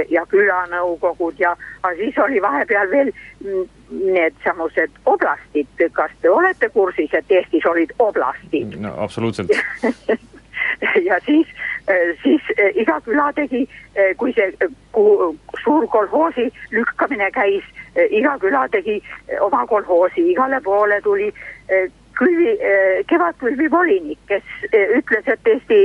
ja 0.10 0.26
külanõukogud 0.32 1.40
ja, 1.40 1.56
aga 1.84 1.96
siis 2.00 2.18
oli 2.18 2.42
vahepeal 2.42 2.90
veel 2.92 3.12
needsamused 3.90 4.98
oblastid, 5.06 5.86
kas 5.94 6.12
te 6.22 6.30
olete 6.30 6.70
kursis, 6.74 7.14
et 7.14 7.32
Eestis 7.32 7.66
olid 7.66 7.94
oblastid? 8.00 8.76
no 8.82 8.96
absoluutselt. 8.98 9.54
Ja 11.08 11.20
siis, 11.26 11.48
eh, 11.88 12.18
siis 12.24 12.42
eh, 12.58 12.72
iga 12.76 13.02
küla 13.02 13.32
tegi, 13.36 13.66
eh, 13.96 14.16
kui 14.18 14.34
see 14.34 14.52
suur 15.64 15.88
kolhoosi 15.88 16.48
lükkamine 16.72 17.32
käis, 17.32 17.64
iga 18.16 18.38
küla 18.40 18.68
tegi 18.72 19.00
oma 19.42 19.66
kolhoosi, 19.68 20.24
igale 20.32 20.62
poole 20.64 21.02
tuli 21.02 21.32
külvi, 22.20 22.56
kevadkülvi 23.08 23.70
volinik, 23.72 24.20
kes 24.28 24.44
ütles, 24.98 25.28
et 25.28 25.48
Eesti 25.48 25.80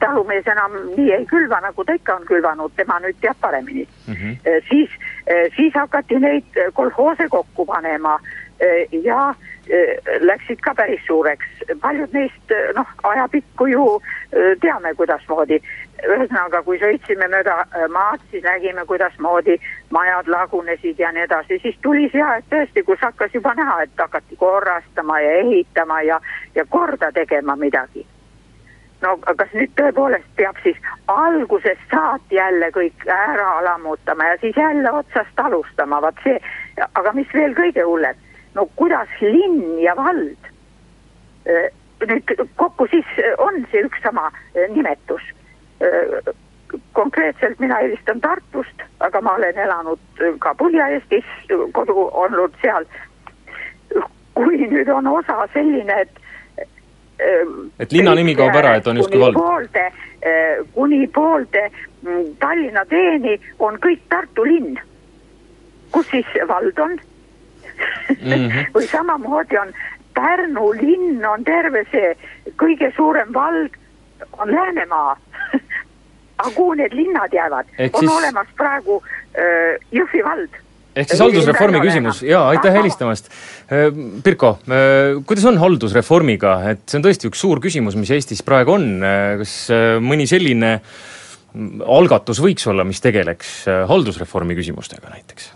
talumees 0.00 0.46
enam 0.48 0.76
nii 0.94 1.12
ei 1.18 1.26
külva, 1.30 1.60
nagu 1.64 1.84
ta 1.84 1.96
ikka 1.98 2.16
on 2.18 2.24
külvanud, 2.28 2.72
tema 2.76 2.96
nüüd 3.04 3.18
teab 3.20 3.36
paremini 3.40 3.84
mm. 3.84 4.14
-hmm. 4.14 4.62
siis, 4.70 4.90
siis 5.56 5.74
hakati 5.74 6.20
neid 6.20 6.62
kolhoose 6.74 7.28
kokku 7.28 7.66
panema 7.66 8.18
ja 9.04 9.34
läksid 10.20 10.60
ka 10.60 10.74
päris 10.74 11.00
suureks. 11.06 11.46
paljud 11.80 12.12
neist 12.12 12.52
noh, 12.76 12.86
ajapikku 13.02 13.66
ju 13.66 13.86
teame, 14.60 14.94
kuidasmoodi. 14.94 15.60
Ühesõnaga, 16.08 16.62
kui 16.62 16.78
sõitsime 16.82 17.28
mööda 17.32 17.56
maad, 17.92 18.22
siis 18.30 18.44
nägime, 18.44 18.84
kuidasmoodi 18.86 19.58
majad 19.94 20.28
lagunesid 20.28 20.98
ja 20.98 21.12
nii 21.12 21.26
edasi, 21.26 21.58
siis 21.62 21.78
tuli 21.82 22.08
see 22.12 22.22
aeg 22.22 22.48
tõesti, 22.50 22.84
kus 22.86 23.00
hakkas 23.02 23.34
juba 23.34 23.54
näha, 23.54 23.82
et 23.82 23.94
hakati 23.98 24.36
korrastama 24.36 25.20
ja 25.20 25.38
ehitama 25.44 26.02
ja, 26.02 26.20
ja 26.54 26.66
korda 26.68 27.12
tegema 27.12 27.56
midagi. 27.56 28.06
No 29.02 29.16
kas 29.20 29.50
nüüd 29.52 29.72
tõepoolest 29.76 30.28
peab 30.36 30.56
siis 30.64 30.76
algusest 31.12 31.82
saati 31.90 32.38
jälle 32.38 32.70
kõik 32.72 33.04
ära 33.10 33.58
lammutama 33.64 34.30
ja 34.30 34.38
siis 34.40 34.56
jälle 34.56 34.92
otsast 34.92 35.40
alustama, 35.40 36.00
vaat 36.00 36.22
see, 36.24 36.38
aga 36.86 37.12
mis 37.12 37.34
veel 37.34 37.52
kõige 37.58 37.84
hullem 37.84 38.22
no 38.54 38.66
kuidas 38.76 39.08
linn 39.20 39.78
ja 39.82 39.96
vald 39.96 40.50
äh, 41.48 41.70
nüüd 42.06 42.34
kokku 42.56 42.86
siis 42.90 43.08
on 43.38 43.64
see 43.70 43.84
üks 43.86 44.02
sama 44.04 44.30
äh, 44.30 44.68
nimetus. 44.74 45.22
Äh, 45.82 46.34
konkreetselt 46.92 47.58
mina 47.58 47.74
helistan 47.74 48.20
Tartust, 48.20 48.82
aga 49.00 49.20
ma 49.20 49.34
olen 49.34 49.58
elanud 49.58 50.22
ka 50.38 50.54
Põhja-Eestis, 50.58 51.26
kodu 51.72 52.08
olnud 52.12 52.54
seal. 52.62 52.86
kui 54.34 54.66
nüüd 54.66 54.88
on 54.90 55.06
osa 55.06 55.44
selline, 55.52 56.00
et 56.00 56.24
et 57.78 57.92
linna 57.92 58.14
nimi 58.18 58.34
kaob 58.34 58.56
ära, 58.58 58.72
et 58.76 58.86
on 58.90 58.98
justkui 58.98 59.20
vald? 59.20 59.38
poolde, 59.38 59.84
kuni 60.74 61.06
poolde 61.06 61.62
mm, 62.02 62.32
Tallinna 62.42 62.82
teeni 62.90 63.36
on 63.58 63.78
kõik 63.78 64.02
Tartu 64.10 64.44
linn. 64.48 64.80
kus 65.94 66.10
siis 66.10 66.26
vald 66.48 66.78
on? 66.78 66.98
mm 68.10 68.32
-hmm. 68.32 68.66
või 68.74 68.86
samamoodi 68.90 69.58
on 69.58 69.72
Pärnu 70.14 70.72
linn 70.72 71.24
on 71.26 71.44
terve 71.44 71.86
see 71.90 72.16
kõige 72.56 72.92
suurem 72.96 73.34
vald 73.34 73.70
on 74.38 74.50
Läänemaa 74.50 75.16
aga 76.38 76.50
kuhu 76.54 76.74
need 76.80 76.94
linnad 76.96 77.32
jäävad? 77.32 77.72
on 77.92 78.00
siis... 78.00 78.12
olemas 78.18 78.52
praegu 78.58 79.00
äh, 79.00 79.80
Jõhvi 79.92 80.24
vald 80.26 80.62
ehk 80.94 81.10
siis 81.10 81.22
haldusreformi 81.22 81.80
küsimus 81.82 82.22
ja 82.26 82.44
aitäh 82.52 82.74
helistamast. 82.74 83.30
Äh, 83.66 83.88
Pirko, 84.24 84.54
äh, 84.68 85.18
kuidas 85.26 85.46
on 85.50 85.58
haldusreformiga, 85.62 86.56
et 86.74 86.84
see 86.88 87.00
on 87.00 87.06
tõesti 87.06 87.30
üks 87.30 87.42
suur 87.42 87.60
küsimus, 87.62 87.98
mis 87.98 88.12
Eestis 88.14 88.44
praegu 88.46 88.76
on, 88.76 88.88
äh, 89.02 89.34
kas 89.42 89.56
mõni 90.04 90.28
selline 90.30 90.78
algatus 91.86 92.40
võiks 92.42 92.66
olla, 92.66 92.86
mis 92.86 93.02
tegeleks 93.02 93.60
haldusreformi 93.90 94.56
küsimustega 94.58 95.12
näiteks? 95.12 95.52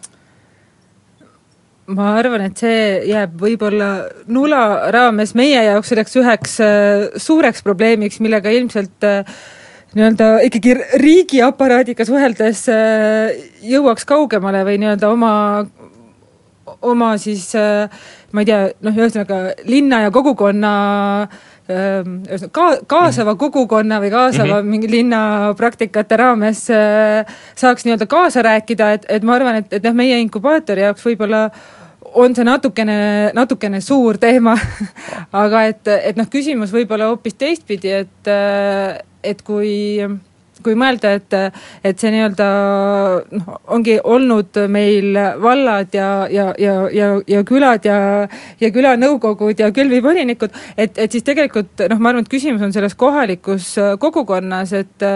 ma 1.89 2.11
arvan, 2.19 2.43
et 2.45 2.61
see 2.61 2.81
jääb 3.09 3.39
võib-olla 3.41 3.87
nula 4.29 4.91
raames 4.93 5.33
meie 5.39 5.63
jaoks 5.71 5.89
selleks 5.89 6.19
üheks 6.21 6.59
suureks 7.25 7.65
probleemiks, 7.65 8.21
millega 8.21 8.53
ilmselt 8.53 9.07
äh, 9.09 9.39
nii-öelda 9.99 10.31
ikkagi 10.47 10.77
riigiaparaadiga 11.03 12.07
suheldes 12.07 12.65
äh, 12.73 13.37
jõuaks 13.67 14.07
kaugemale 14.09 14.65
või 14.69 14.79
nii-öelda 14.83 15.11
oma, 15.13 15.33
oma 16.83 17.13
siis 17.21 17.51
ma 18.33 18.45
ei 18.45 18.49
tea, 18.49 18.65
noh, 18.85 18.99
ühesõnaga 18.99 19.39
linna 19.69 20.05
ja 20.07 20.13
kogukonna 20.15 20.73
ühesõnaga 21.69 22.53
ka, 22.57 22.67
kaasava 22.89 23.35
mhm. 23.35 23.41
kogukonna 23.43 23.99
või 24.01 24.09
kaasava 24.13 24.47
mm 24.47 24.61
-hmm. 24.61 24.71
mingi 24.73 24.89
linnapraktikate 24.89 26.17
raames 26.17 26.63
saaks 27.55 27.85
nii-öelda 27.85 28.07
kaasa 28.09 28.43
rääkida, 28.47 28.93
et, 28.97 29.05
et 29.09 29.27
ma 29.27 29.35
arvan, 29.37 29.61
et, 29.61 29.73
et 29.73 29.85
noh, 29.85 29.99
meie 29.99 30.17
inkubaatori 30.23 30.87
jaoks 30.87 31.05
võib-olla 31.05 31.51
on 32.15 32.35
see 32.35 32.45
natukene, 32.45 32.97
natukene 33.35 33.81
suur 33.85 34.19
teema 34.21 34.55
aga 35.45 35.65
et, 35.71 35.89
et 35.89 36.19
noh, 36.19 36.29
küsimus 36.31 36.73
võib 36.75 36.93
olla 36.95 37.11
hoopis 37.13 37.37
teistpidi, 37.39 37.93
et, 38.05 38.31
et 39.25 39.43
kui 39.43 40.09
kui 40.63 40.75
mõelda, 40.79 41.13
et, 41.19 41.37
et 41.87 42.01
see 42.01 42.11
nii-öelda 42.15 42.47
noh, 43.39 43.59
ongi 43.75 43.99
olnud 44.03 44.59
meil 44.71 45.17
vallad 45.43 45.95
ja, 45.95 46.09
ja, 46.33 46.49
ja, 46.61 46.75
ja, 46.95 47.11
ja 47.31 47.43
külad 47.47 47.87
ja, 47.87 47.99
ja 48.61 48.71
külanõukogud 48.75 49.61
ja 49.63 49.71
külvivolinikud, 49.75 50.55
et, 50.77 50.99
et 50.99 51.15
siis 51.15 51.27
tegelikult 51.27 51.87
noh, 51.91 52.03
ma 52.03 52.13
arvan, 52.13 52.27
et 52.27 52.33
küsimus 52.33 52.65
on 52.65 52.75
selles 52.75 52.97
kohalikus 52.99 53.75
kogukonnas, 54.03 54.75
et, 54.79 55.09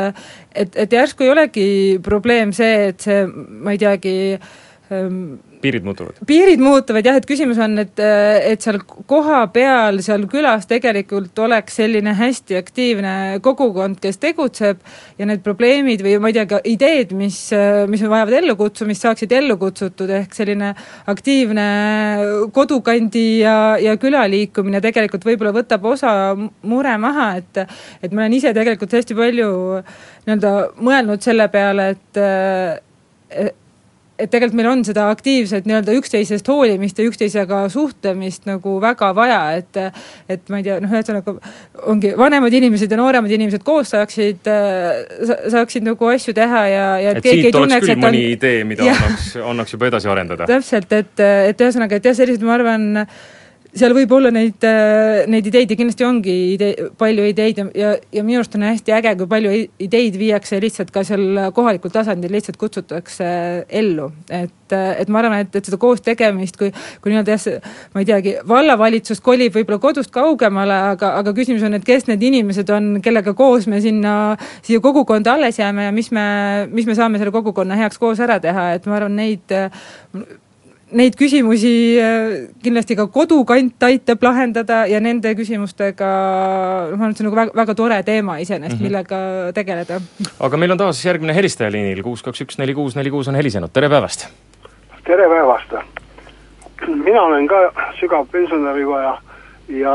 et, 0.54 0.76
et 0.76 0.98
järsku 0.98 1.26
ei 1.26 1.34
olegi 1.34 1.68
probleem 2.04 2.54
see, 2.56 2.92
et 2.92 3.08
see, 3.08 3.24
ma 3.26 3.74
ei 3.74 3.82
teagi 3.82 4.14
piirid 5.62 5.84
muutuvad? 5.86 6.18
piirid 6.26 6.62
muutuvad 6.62 7.06
jah, 7.06 7.16
et 7.18 7.26
küsimus 7.28 7.58
on, 7.62 7.76
et, 7.82 8.02
et 8.52 8.64
seal 8.64 8.80
kohapeal, 9.10 10.00
seal 10.04 10.26
külas 10.30 10.66
tegelikult 10.70 11.38
oleks 11.44 11.78
selline 11.80 12.14
hästi 12.18 12.58
aktiivne 12.58 13.14
kogukond, 13.44 14.00
kes 14.02 14.20
tegutseb 14.22 14.82
ja 15.20 15.28
need 15.28 15.42
probleemid 15.44 16.02
või 16.04 16.16
ma 16.22 16.32
ei 16.32 16.36
tea, 16.38 16.46
ka 16.50 16.60
ideed, 16.68 17.14
mis, 17.18 17.38
mis 17.92 18.04
vajavad 18.04 18.38
ellukutsumist, 18.42 19.06
saaksid 19.06 19.34
ellu 19.38 19.56
kutsutud, 19.60 20.10
ehk 20.20 20.36
selline 20.36 20.72
aktiivne 21.12 21.66
kodukandi 22.54 23.26
ja, 23.42 23.56
ja 23.82 23.96
külaliikumine 24.00 24.82
tegelikult 24.84 25.26
võib-olla 25.28 25.54
võtab 25.56 25.88
osa 25.92 26.12
mure 26.36 26.96
maha, 27.02 27.32
et 27.42 27.64
et 28.02 28.12
ma 28.12 28.24
olen 28.24 28.36
ise 28.36 28.52
tegelikult 28.56 28.94
hästi 28.96 29.16
palju 29.16 29.50
nii-öelda 30.26 30.52
mõelnud 30.82 31.24
selle 31.24 31.48
peale, 31.52 31.92
et 31.94 33.60
et 34.18 34.30
tegelikult 34.30 34.56
meil 34.58 34.68
on 34.70 34.82
seda 34.86 35.06
aktiivset 35.12 35.66
nii-öelda 35.68 35.94
üksteisest 35.96 36.48
hoolimist 36.50 36.98
ja 37.00 37.06
üksteisega 37.08 37.62
suhtlemist 37.72 38.46
nagu 38.48 38.76
väga 38.82 39.10
vaja, 39.16 39.40
et 39.56 39.80
et 40.30 40.52
ma 40.52 40.60
ei 40.60 40.66
tea, 40.66 40.78
noh, 40.82 40.92
ühesõnaga 40.92 41.34
ongi 41.90 42.12
vanemad 42.18 42.54
inimesed 42.58 42.92
ja 42.92 42.98
nooremad 43.00 43.32
inimesed 43.32 43.64
koos 43.66 43.94
saaksid, 43.94 44.48
saaksid 45.54 45.86
nagu 45.88 46.10
asju 46.12 46.34
teha 46.36 46.64
ja, 46.70 46.86
ja 47.02 47.14
et 47.16 47.26
siit 47.26 47.56
oleks 47.56 47.86
küll 47.86 48.02
mõni 48.04 48.24
on... 48.26 48.32
idee, 48.36 48.64
mida 48.68 48.86
ja. 48.90 48.96
annaks, 48.98 49.30
annaks 49.54 49.76
juba 49.76 49.88
edasi 49.92 50.12
arendada. 50.12 50.48
täpselt, 50.50 50.92
et, 50.92 51.14
et 51.22 51.64
ühesõnaga, 51.66 51.98
et 51.98 52.10
jah, 52.10 52.18
sellised, 52.20 52.44
ma 52.46 52.58
arvan, 52.58 52.90
seal 53.76 53.94
võib 53.96 54.10
olla 54.12 54.30
neid, 54.34 54.60
äh, 54.68 55.24
neid 55.32 55.46
ideid 55.48 55.70
ja 55.72 55.76
kindlasti 55.78 56.04
ongi 56.04 56.34
idee, 56.54 56.88
palju 57.00 57.24
ideid 57.30 57.60
ja, 57.60 57.66
ja, 57.76 57.92
ja 58.12 58.24
minu 58.24 58.40
arust 58.42 58.56
on 58.58 58.66
hästi 58.66 58.94
äge, 58.98 59.14
kui 59.20 59.30
palju 59.30 59.52
ideid 59.82 60.18
viiakse 60.20 60.58
lihtsalt 60.60 60.92
ka 60.92 61.04
seal 61.08 61.48
kohalikul 61.56 61.92
tasandil 61.94 62.34
lihtsalt 62.34 62.58
kutsutakse 62.60 63.30
ellu. 63.68 64.10
et, 64.28 64.74
et 64.76 65.08
ma 65.12 65.22
arvan, 65.22 65.46
et, 65.46 65.56
et 65.56 65.70
seda 65.70 65.78
koos 65.80 66.04
tegemist, 66.04 66.58
kui, 66.60 66.68
kui 67.00 67.14
nii-öelda 67.14 67.38
jah, 67.38 67.72
ma 67.94 68.04
ei 68.04 68.10
teagi, 68.12 68.36
vallavalitsus 68.48 69.24
kolib 69.24 69.56
võib-olla 69.56 69.80
kodust 69.80 70.12
kaugemale, 70.12 70.76
aga, 70.92 71.14
aga 71.22 71.34
küsimus 71.36 71.64
on, 71.64 71.78
et 71.78 71.88
kes 71.88 72.08
need 72.10 72.22
inimesed 72.28 72.68
on, 72.76 72.92
kellega 73.04 73.32
koos 73.38 73.68
me 73.72 73.80
sinna, 73.84 74.36
siia 74.64 74.84
kogukonda 74.84 75.38
alles 75.38 75.60
jääme 75.62 75.88
ja 75.88 75.96
mis 75.96 76.12
me, 76.12 76.28
mis 76.72 76.88
me 76.88 76.96
saame 76.98 77.20
selle 77.20 77.32
kogukonna 77.32 77.80
heaks 77.80 78.00
koos 78.00 78.20
ära 78.20 78.36
teha, 78.42 78.72
et 78.76 78.88
ma 78.88 79.00
arvan, 79.00 79.16
neid 79.16 79.60
neid 80.96 81.16
küsimusi 81.18 81.72
äh, 82.00 82.34
kindlasti 82.62 82.96
ka 82.98 83.06
kodukant 83.12 83.84
aitab 83.86 84.22
lahendada 84.24 84.82
ja 84.90 85.00
nende 85.02 85.32
küsimustega, 85.38 86.10
noh, 86.92 86.98
ma 86.98 87.06
arvan, 87.06 87.14
et 87.14 87.18
see 87.18 87.24
on 87.24 87.30
nagu 87.30 87.38
väga, 87.38 87.56
väga 87.62 87.76
tore 87.78 87.98
teema 88.06 88.38
iseenesest 88.42 88.78
mm, 88.78 88.84
-hmm. 88.84 88.90
millega 88.90 89.52
tegeleda. 89.56 90.00
aga 90.40 90.60
meil 90.60 90.74
on 90.74 90.78
taas 90.78 91.04
järgmine 91.04 91.34
helistaja 91.34 91.72
liinil, 91.72 92.02
kuus, 92.02 92.22
kaks, 92.22 92.44
üks, 92.44 92.58
neli, 92.58 92.74
kuus, 92.74 92.96
neli, 92.96 93.10
kuus 93.10 93.28
on 93.28 93.38
helisenud, 93.38 93.72
tere 93.72 93.88
päevast! 93.88 94.28
tere 95.06 95.28
päevast! 95.28 95.76
mina 97.04 97.22
olen 97.22 97.46
ka 97.46 97.72
sügav 98.00 98.26
pensionärivaja 98.32 99.16
ja, 99.68 99.94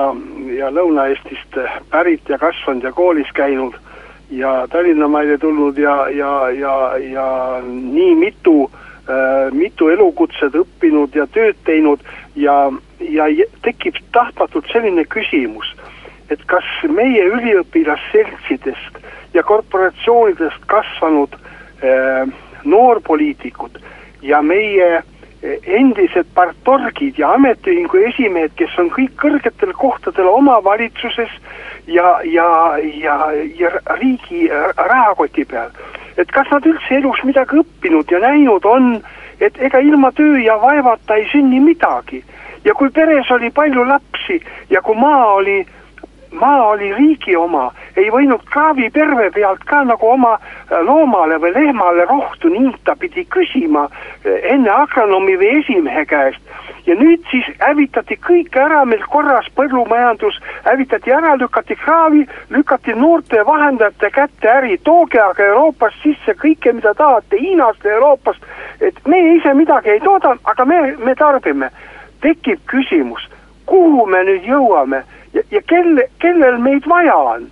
ja 0.57 0.71
Lõuna-Eestist 0.71 1.60
pärit 1.91 2.29
ja 2.29 2.38
kasvanud 2.38 2.83
ja 2.83 2.91
koolis 2.91 3.31
käinud 3.33 3.75
ja 4.29 4.67
Tallinna 4.71 5.07
majja 5.07 5.38
tulnud 5.38 5.77
ja, 5.77 6.10
ja, 6.10 6.49
ja, 6.49 6.97
ja 6.97 7.27
nii 7.63 8.15
mitu 8.15 8.57
Äh, 8.67 8.87
mitu 9.55 9.87
elukutset 9.89 10.55
õppinud 10.59 11.15
ja 11.15 11.23
tööd 11.31 11.55
teinud 11.63 12.01
ja, 12.35 12.71
ja 12.99 13.27
tekib 13.63 13.95
tahtmatult 14.11 14.67
selline 14.71 15.05
küsimus, 15.07 15.69
et 16.29 16.43
kas 16.51 16.67
meie 16.91 17.23
üliõpilasseltsidest 17.31 18.99
ja 19.33 19.43
korporatsioonidest 19.47 20.65
kasvanud 20.67 21.37
äh, 21.37 22.27
noorpoliitikud 22.67 23.79
ja 24.21 24.41
meie 24.41 24.89
äh, 24.97 25.05
endised 25.63 26.25
partorgid 26.33 27.19
ja 27.19 27.31
ametiühingu 27.37 28.01
esimehed, 28.09 28.55
kes 28.57 28.73
on 28.81 28.89
kõik 28.93 29.13
kõrgetel 29.21 29.73
kohtadel 29.77 30.29
omavalitsuses 30.31 31.31
ja, 31.87 32.17
ja, 32.25 32.49
ja, 33.01 33.17
ja 33.59 33.71
riigi 33.99 34.47
rahakoti 34.49 35.45
peal 35.45 35.71
et 36.17 36.32
kas 36.32 36.49
nad 36.51 36.65
üldse 36.65 36.97
elus 36.97 37.23
midagi 37.23 37.60
õppinud 37.62 38.12
ja 38.12 38.19
näinud 38.23 38.65
on, 38.65 38.97
et 39.39 39.58
ega 39.62 39.80
ilma 39.80 40.12
töö 40.17 40.39
ja 40.41 40.58
vaevata 40.62 41.15
ei 41.15 41.27
sünni 41.32 41.60
midagi. 41.60 42.23
ja 42.65 42.73
kui 42.73 42.89
peres 42.89 43.30
oli 43.32 43.49
palju 43.49 43.84
lapsi 43.88 44.41
ja 44.69 44.82
kui 44.82 44.95
maa 44.95 45.25
oli, 45.34 45.65
maa 46.31 46.67
oli 46.67 46.93
riigi 46.93 47.35
oma, 47.35 47.71
ei 47.97 48.09
võinud 48.11 48.43
kraaviperve 48.51 49.29
pealt 49.35 49.63
ka 49.65 49.83
nagu 49.83 50.07
oma 50.07 50.37
loomale 50.83 51.39
või 51.41 51.53
lehmale 51.55 52.05
rohtu 52.05 52.49
niita, 52.49 52.95
pidi 52.99 53.25
küsima 53.25 53.87
enne 54.25 54.69
agronoomi 54.69 55.37
või 55.37 55.59
esimehe 55.61 56.05
käest. 56.05 56.41
Ja 56.87 56.95
nüüd 56.95 57.23
siis 57.31 57.47
hävitati 57.59 58.15
kõik 58.23 58.55
ära 58.55 58.85
meil 58.87 59.03
korras 59.11 59.47
põllumajandus, 59.55 60.37
hävitati 60.63 61.11
ära, 61.11 61.33
lükati 61.35 61.75
kraavi, 61.75 62.23
lükati 62.49 62.95
noorte 62.95 63.43
vahendajate 63.45 64.11
kätte 64.15 64.51
äri, 64.51 64.77
tooge 64.83 65.19
aga 65.19 65.49
Euroopast 65.49 65.99
sisse 66.03 66.37
kõike, 66.39 66.71
mida 66.73 66.93
tahate, 66.95 67.39
Hiinast 67.41 67.83
ja 67.83 67.97
Euroopast, 67.97 68.47
et 68.79 69.03
meie 69.07 69.35
ise 69.35 69.53
midagi 69.53 69.97
ei 69.97 69.99
tooda, 69.99 70.37
aga 70.43 70.65
me, 70.65 70.79
me 70.97 71.15
tarbime. 71.15 71.71
tekib 72.21 72.63
küsimus, 72.65 73.27
kuhu 73.65 74.05
me 74.09 74.23
nüüd 74.25 74.47
jõuame 74.47 75.03
ja, 75.38 75.45
ja 75.52 75.62
kelle, 75.69 76.10
kellel 76.19 76.58
meid 76.58 76.89
vaja 76.89 77.15
on 77.36 77.47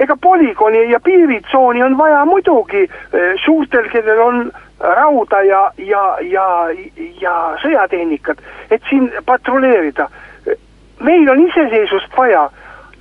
ega 0.00 0.16
polügooni 0.16 0.90
ja 0.90 1.00
piiritsooni 1.00 1.82
on 1.82 1.98
vaja 1.98 2.24
muidugi 2.24 2.82
eh, 2.82 3.34
suurtel, 3.44 3.88
kellel 3.92 4.20
on 4.24 4.52
rauda 4.80 5.42
ja, 5.44 5.60
ja, 5.78 6.04
ja, 6.24 6.46
ja 7.20 7.34
sõjatehnikat, 7.62 8.40
et 8.70 8.82
siin 8.88 9.10
patrulleerida. 9.26 10.08
meil 11.00 11.28
on 11.30 11.46
iseseisvust 11.48 12.16
vaja 12.16 12.50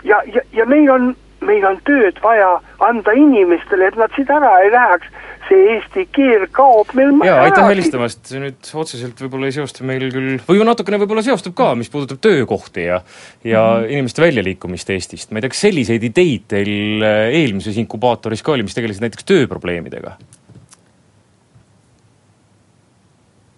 ja, 0.04 0.22
ja, 0.34 0.42
ja 0.54 0.65
meil 0.65 0.92
on, 0.92 1.15
meil 1.49 1.65
on 1.69 1.81
tööd 1.88 2.21
vaja 2.23 2.57
anda 2.85 3.15
inimestele, 3.17 3.89
et 3.89 3.99
nad 3.99 4.13
siit 4.15 4.29
ära 4.33 4.53
ei 4.63 4.71
läheks 4.73 5.09
see 5.49 5.65
eesti 5.73 6.05
keel 6.13 6.45
kaob 6.53 6.91
meil 6.97 7.12
jaa, 7.25 7.41
aitäh 7.47 7.67
helistamast, 7.71 8.21
see 8.29 8.41
nüüd 8.43 8.71
otseselt 8.81 9.21
võib-olla 9.23 9.49
ei 9.49 9.55
seostu 9.55 9.85
meil 9.88 10.05
küll, 10.13 10.38
või 10.47 10.65
natukene 10.67 10.99
võib-olla 11.01 11.23
seostub 11.25 11.55
ka, 11.57 11.71
mis 11.79 11.89
puudutab 11.91 12.21
töökohti 12.23 12.85
ja 12.85 13.01
ja 13.43 13.62
mm 13.62 13.83
-hmm. 13.83 13.93
inimeste 13.95 14.25
väljaliikumist 14.25 14.89
Eestist, 14.93 15.31
ma 15.31 15.39
ei 15.39 15.47
tea, 15.47 15.55
kas 15.55 15.65
selliseid 15.67 16.03
ideid 16.12 16.49
teil 16.53 17.05
eelmises 17.05 17.77
inkubaatoris 17.81 18.45
ka 18.45 18.53
oli, 18.53 18.67
mis 18.67 18.77
tegelesid 18.77 19.05
näiteks 19.05 19.25
tööprobleemidega? 19.25 20.17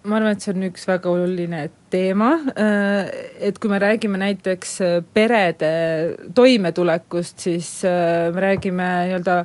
Ma 0.02 0.18
arvan, 0.18 0.34
et 0.34 0.42
see 0.42 0.52
on 0.54 0.64
üks 0.66 0.86
väga 0.88 1.10
oluline 1.12 1.66
teema, 1.92 2.32
äh, 2.58 3.10
et 3.48 3.58
kui 3.62 3.70
me 3.70 3.78
räägime 3.82 4.18
näiteks 4.18 4.80
äh, 4.82 4.96
perede 5.14 5.74
toimetulekust, 6.34 7.38
siis 7.46 7.76
äh, 7.86 8.32
me 8.34 8.42
räägime 8.48 8.88
nii-öelda 9.06 9.44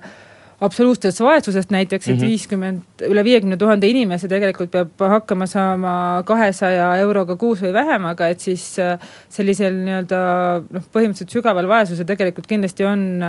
absoluutsest 0.66 1.22
vaesusest 1.22 1.70
näiteks, 1.70 2.08
et 2.08 2.16
mhm. 2.16 2.26
viiskümmend 2.32 2.80
mm 2.80 3.04
-hmm., 3.04 3.12
üle 3.14 3.24
viiekümne 3.24 3.58
tuhande 3.62 3.88
inimese 3.88 4.28
tegelikult 4.28 4.72
peab 4.74 5.06
hakkama 5.14 5.46
saama 5.46 6.24
kahesaja 6.26 6.96
euroga 7.04 7.36
kuus 7.36 7.62
või 7.62 7.74
vähem, 7.74 8.10
aga 8.10 8.34
et 8.34 8.42
siis 8.42 8.66
sellisel 9.30 9.78
nii-öelda 9.78 10.22
noh, 10.74 10.88
põhimõtteliselt 10.90 11.38
sügaval 11.38 11.70
vaesusel 11.70 12.10
tegelikult 12.10 12.50
kindlasti 12.50 12.90
on 12.90 13.22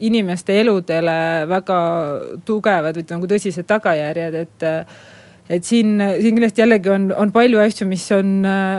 inimeste 0.00 0.60
eludele 0.60 1.44
väga 1.48 1.80
tugevad 2.44 2.96
või 2.96 3.10
nagu 3.10 3.34
tõsised 3.36 3.68
tagajärjed, 3.68 4.34
et 4.46 4.70
et 5.50 5.66
siin, 5.66 5.96
siin 5.98 6.36
kindlasti 6.36 6.62
jällegi 6.62 6.90
on, 6.92 7.10
on 7.18 7.32
palju 7.34 7.60
asju, 7.62 7.86
mis 7.90 8.04
on, 8.14 8.34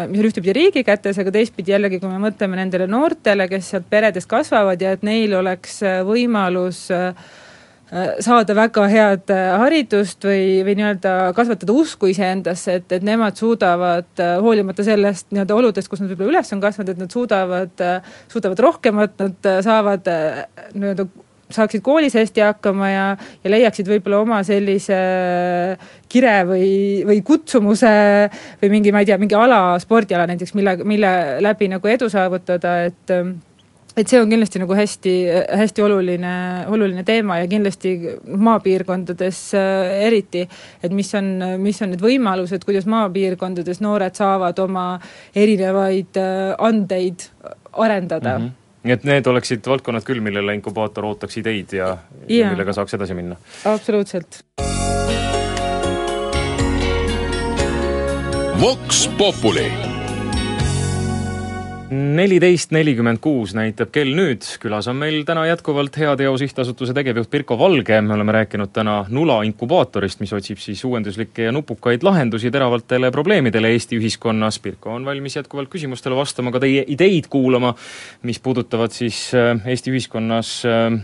mis 0.10 0.19
on 0.21 0.28
ühtepidi 0.30 0.56
riigi 0.56 0.84
kätes, 0.88 1.19
aga 1.19 1.34
teistpidi 1.36 1.73
jällegi, 1.76 1.99
kui 2.02 2.12
me 2.12 2.21
mõtleme 2.23 2.60
nendele 2.60 2.88
noortele, 2.89 3.47
kes 3.52 3.73
sealt 3.73 3.89
peredes 3.91 4.28
kasvavad 4.30 4.82
ja 4.82 4.93
et 4.95 5.04
neil 5.06 5.36
oleks 5.39 5.82
võimalus 6.08 6.86
äh, 6.95 7.12
saada 8.23 8.56
väga 8.58 8.86
head 8.89 9.34
äh, 9.34 9.49
haridust 9.62 10.23
või, 10.26 10.62
või 10.65 10.78
nii-öelda 10.80 11.34
kasvatada 11.38 11.76
usku 11.76 12.10
iseendasse, 12.13 12.80
et, 12.80 12.95
et 12.95 13.06
nemad 13.06 13.38
suudavad 13.38 14.23
äh, 14.23 14.38
hoolimata 14.41 14.86
sellest 14.88 15.30
nii-öelda 15.36 15.60
oludest, 15.60 15.91
kus 15.91 16.02
nad 16.02 16.13
võib-olla 16.13 16.38
üles 16.38 16.56
on 16.56 16.63
kasvanud, 16.63 16.95
et 16.95 17.04
nad 17.04 17.13
suudavad, 17.13 17.86
suudavad 18.32 18.65
rohkemat, 18.69 19.19
nad 19.19 19.54
saavad 19.67 20.10
nii-öelda 20.73 21.10
saaksid 21.56 21.84
koolis 21.86 22.18
hästi 22.18 22.44
hakkama 22.44 22.89
ja, 22.89 23.06
ja 23.44 23.54
leiaksid 23.54 23.89
võib-olla 23.89 24.24
oma 24.24 24.42
sellise 24.48 24.98
kire 26.12 26.36
või, 26.50 26.68
või 27.08 27.22
kutsumuse 27.26 27.96
või 28.62 28.74
mingi, 28.78 28.94
ma 28.94 29.04
ei 29.04 29.10
tea, 29.10 29.18
mingi 29.22 29.38
ala, 29.38 29.80
spordiala 29.82 30.28
näiteks, 30.30 30.54
mille, 30.58 30.78
mille 30.88 31.16
läbi 31.44 31.72
nagu 31.72 31.92
edu 31.94 32.12
saavutada, 32.12 32.78
et 32.89 33.18
et 33.98 34.10
see 34.10 34.18
on 34.22 34.30
kindlasti 34.30 34.62
nagu 34.62 34.74
hästi, 34.74 35.12
hästi 35.60 35.84
oluline, 35.86 36.34
oluline 36.74 37.04
teema 37.06 37.38
ja 37.42 37.50
kindlasti 37.50 37.94
maapiirkondades 38.26 39.42
äh, 39.60 39.92
eriti, 40.08 40.48
et 40.84 40.96
mis 40.96 41.13
on, 41.18 41.30
mis 41.62 41.82
on 41.86 41.94
need 41.94 42.02
võimalused, 42.02 42.66
kuidas 42.66 42.89
maapiirkondades 42.89 43.84
noored 43.86 44.18
saavad 44.18 44.60
oma 44.66 44.88
erinevaid 45.38 46.18
äh, 46.18 46.56
andeid 46.58 47.30
arendada 47.74 48.39
mm. 48.39 48.44
-hmm 48.44 48.62
nii 48.84 48.98
et 48.98 49.08
need 49.08 49.28
oleksid 49.32 49.65
valdkonnad 49.67 50.06
küll, 50.08 50.22
millele 50.24 50.56
inkubaator 50.60 51.08
ootaks 51.13 51.39
ideid 51.39 51.78
ja, 51.78 51.96
ja 52.28 52.52
millega 52.52 52.76
saaks 52.76 52.98
edasi 53.00 53.17
minna? 53.17 53.39
absoluutselt. 53.65 54.43
Vox 58.63 59.08
Populi 59.17 59.92
neliteist 61.93 62.73
nelikümmend 62.73 63.19
kuus 63.23 63.53
näitab 63.58 63.91
kell 63.93 64.13
nüüd, 64.17 64.45
külas 64.62 64.88
on 64.91 64.97
meil 64.99 65.21
täna 65.27 65.45
jätkuvalt 65.47 65.95
Heateo 65.99 66.34
Sihtasutuse 66.39 66.95
tegevjuht 66.97 67.29
Pirko 67.32 67.58
Valge, 67.60 67.99
me 68.01 68.15
oleme 68.15 68.36
rääkinud 68.36 68.73
täna 68.73 68.97
Nula 69.13 69.39
inkubaatorist, 69.47 70.21
mis 70.23 70.34
otsib 70.34 70.62
siis 70.63 70.84
uuenduslikke 70.88 71.47
ja 71.47 71.53
nupukaid 71.56 72.03
lahendusi 72.03 72.51
teravatele 72.51 73.12
probleemidele 73.12 73.73
Eesti 73.75 73.99
ühiskonnas. 74.01 74.60
Pirko 74.63 74.93
on 74.97 75.06
valmis 75.06 75.38
jätkuvalt 75.39 75.71
küsimustele 75.73 76.17
vastama, 76.17 76.53
ka 76.53 76.63
teie 76.63 76.86
ideid 76.88 77.29
kuulama, 77.29 77.73
mis 78.23 78.41
puudutavad 78.43 78.93
siis 78.95 79.25
äh, 79.38 79.56
Eesti 79.69 79.93
ühiskonnas 79.93 80.56
äh, 80.69 80.99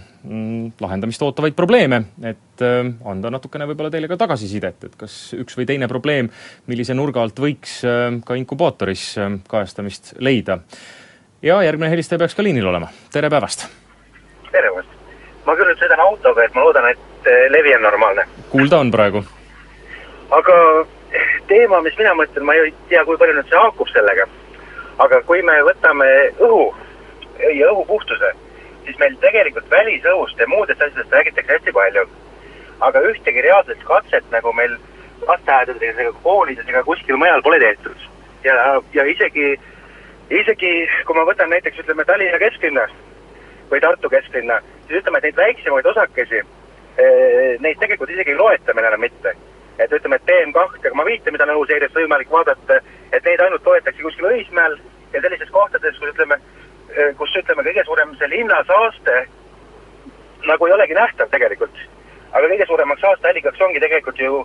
lahendamist 0.82 1.22
ootavaid 1.24 1.56
probleeme, 1.56 2.02
et 2.28 2.64
äh, 2.66 2.80
anda 3.08 3.32
natukene 3.32 3.68
võib-olla 3.70 3.92
teile 3.94 4.10
ka 4.12 4.18
tagasisidet, 4.20 4.84
et 4.84 4.96
kas 5.00 5.14
üks 5.38 5.56
või 5.56 5.68
teine 5.70 5.88
probleem, 5.88 6.28
millise 6.68 6.96
nurga 6.98 7.24
alt 7.24 7.40
võiks 7.40 7.80
äh, 7.88 8.18
ka 8.26 8.36
inkubaatoris 8.36 9.06
äh, 9.18 9.38
kajastamist 9.48 10.18
leida. 10.20 10.60
ja 11.42 11.62
järgmine 11.64 11.92
helistaja 11.92 12.20
peaks 12.20 12.36
ka 12.36 12.44
liinil 12.44 12.68
olema, 12.68 12.90
tere 13.14 13.30
päevast! 13.30 13.70
tere 14.52 14.68
päevast! 14.68 14.98
ma 15.46 15.56
küll 15.56 15.72
nüüd 15.72 15.80
sõidan 15.80 16.04
autoga, 16.04 16.44
et 16.44 16.56
ma 16.58 16.68
loodan, 16.68 16.90
et 16.92 17.32
levi 17.56 17.76
on 17.76 17.88
normaalne. 17.88 18.28
kuulda 18.52 18.84
on 18.84 18.92
praegu. 18.92 19.24
aga 20.36 20.60
teema, 21.48 21.82
mis 21.82 21.96
mina 21.98 22.12
mõtlen, 22.20 22.44
ma 22.44 22.60
ei 22.60 22.76
tea, 22.92 23.06
kui 23.08 23.18
palju 23.18 23.40
nüüd 23.40 23.48
see 23.48 23.62
haakub 23.64 23.88
sellega, 23.96 24.28
aga 25.00 25.24
kui 25.24 25.42
me 25.48 25.56
võtame 25.72 26.12
õhu 26.44 26.62
ja 27.56 27.72
õhu 27.72 27.88
puhtuse 27.88 28.36
siis 28.90 29.00
meil 29.02 29.16
tegelikult 29.22 29.70
välisõhust 29.70 30.40
ja 30.42 30.48
muudest 30.50 30.82
asjadest 30.82 31.12
räägitakse 31.14 31.54
hästi 31.54 31.72
palju. 31.78 32.08
aga 32.80 33.00
ühtegi 33.12 33.42
reaalset 33.44 33.82
katset 33.84 34.30
nagu 34.32 34.54
meil 34.54 34.78
lasteaedades 35.28 35.98
ega 36.00 36.14
koolides 36.24 36.70
ega 36.72 36.84
kuskil 36.84 37.18
mujal 37.18 37.42
pole 37.42 37.60
tehtud. 37.60 37.98
ja, 38.44 38.56
ja 38.94 39.04
isegi, 39.06 39.60
isegi 40.30 40.72
kui 41.06 41.16
ma 41.16 41.28
võtan 41.28 41.52
näiteks 41.54 41.84
ütleme 41.84 42.06
Tallinna 42.06 42.40
kesklinna 42.40 42.88
või 43.72 43.82
Tartu 43.82 44.10
kesklinna, 44.10 44.62
siis 44.88 45.02
ütleme, 45.02 45.18
et 45.18 45.28
neid 45.28 45.38
väiksemaid 45.38 45.86
osakesi, 45.86 46.42
eh, 46.98 47.60
neid 47.60 47.78
tegelikult 47.78 48.10
isegi 48.10 48.34
ei 48.34 48.42
loeta 48.42 48.74
meil 48.74 48.88
enam 48.90 49.06
mitte. 49.06 49.36
et 49.80 49.92
ütleme, 49.96 50.16
et 50.16 50.26
PM2 50.28 50.90
koma 50.90 51.06
viite, 51.06 51.32
mida 51.32 51.44
on 51.44 51.54
õhuseirest 51.56 51.96
võimalik 51.96 52.32
vaadata, 52.32 52.82
et 53.14 53.24
neid 53.24 53.40
ainult 53.40 53.66
loetakse 53.66 54.02
kuskil 54.04 54.26
Õismäel 54.28 54.76
ja 55.14 55.22
sellistes 55.22 55.50
kohtades, 55.50 56.00
kus 56.00 56.10
ütleme, 56.10 56.36
kus 57.18 57.36
ütleme, 57.38 57.64
kõige 57.64 57.84
suurem 57.86 58.16
see 58.18 58.30
linnasaaste 58.32 59.16
nagu 60.48 60.68
ei 60.68 60.74
olegi 60.74 60.94
nähtav 60.94 61.30
tegelikult. 61.32 61.78
aga 62.32 62.48
kõige 62.48 62.66
suuremaks 62.70 63.02
saasteallikaks 63.02 63.62
ongi 63.66 63.80
tegelikult 63.82 64.20
ju 64.20 64.44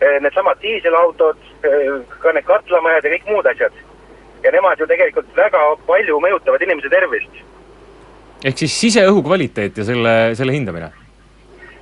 eh, 0.00 0.20
needsamad 0.22 0.60
diiselautod, 0.62 1.40
eh, 1.66 1.88
ka 2.22 2.32
need 2.32 2.46
katlamajad 2.46 3.04
ja 3.04 3.14
kõik 3.16 3.26
muud 3.32 3.46
asjad. 3.46 3.72
ja 4.44 4.52
nemad 4.52 4.78
ju 4.78 4.86
tegelikult 4.86 5.36
väga 5.36 5.60
palju 5.86 6.20
mõjutavad 6.20 6.62
inimese 6.62 6.88
tervist. 6.88 7.42
ehk 8.44 8.58
siis 8.58 8.80
siseõhu 8.80 9.22
kvaliteet 9.22 9.76
ja 9.76 9.84
selle, 9.84 10.34
selle 10.34 10.52
hindamine? 10.52 10.92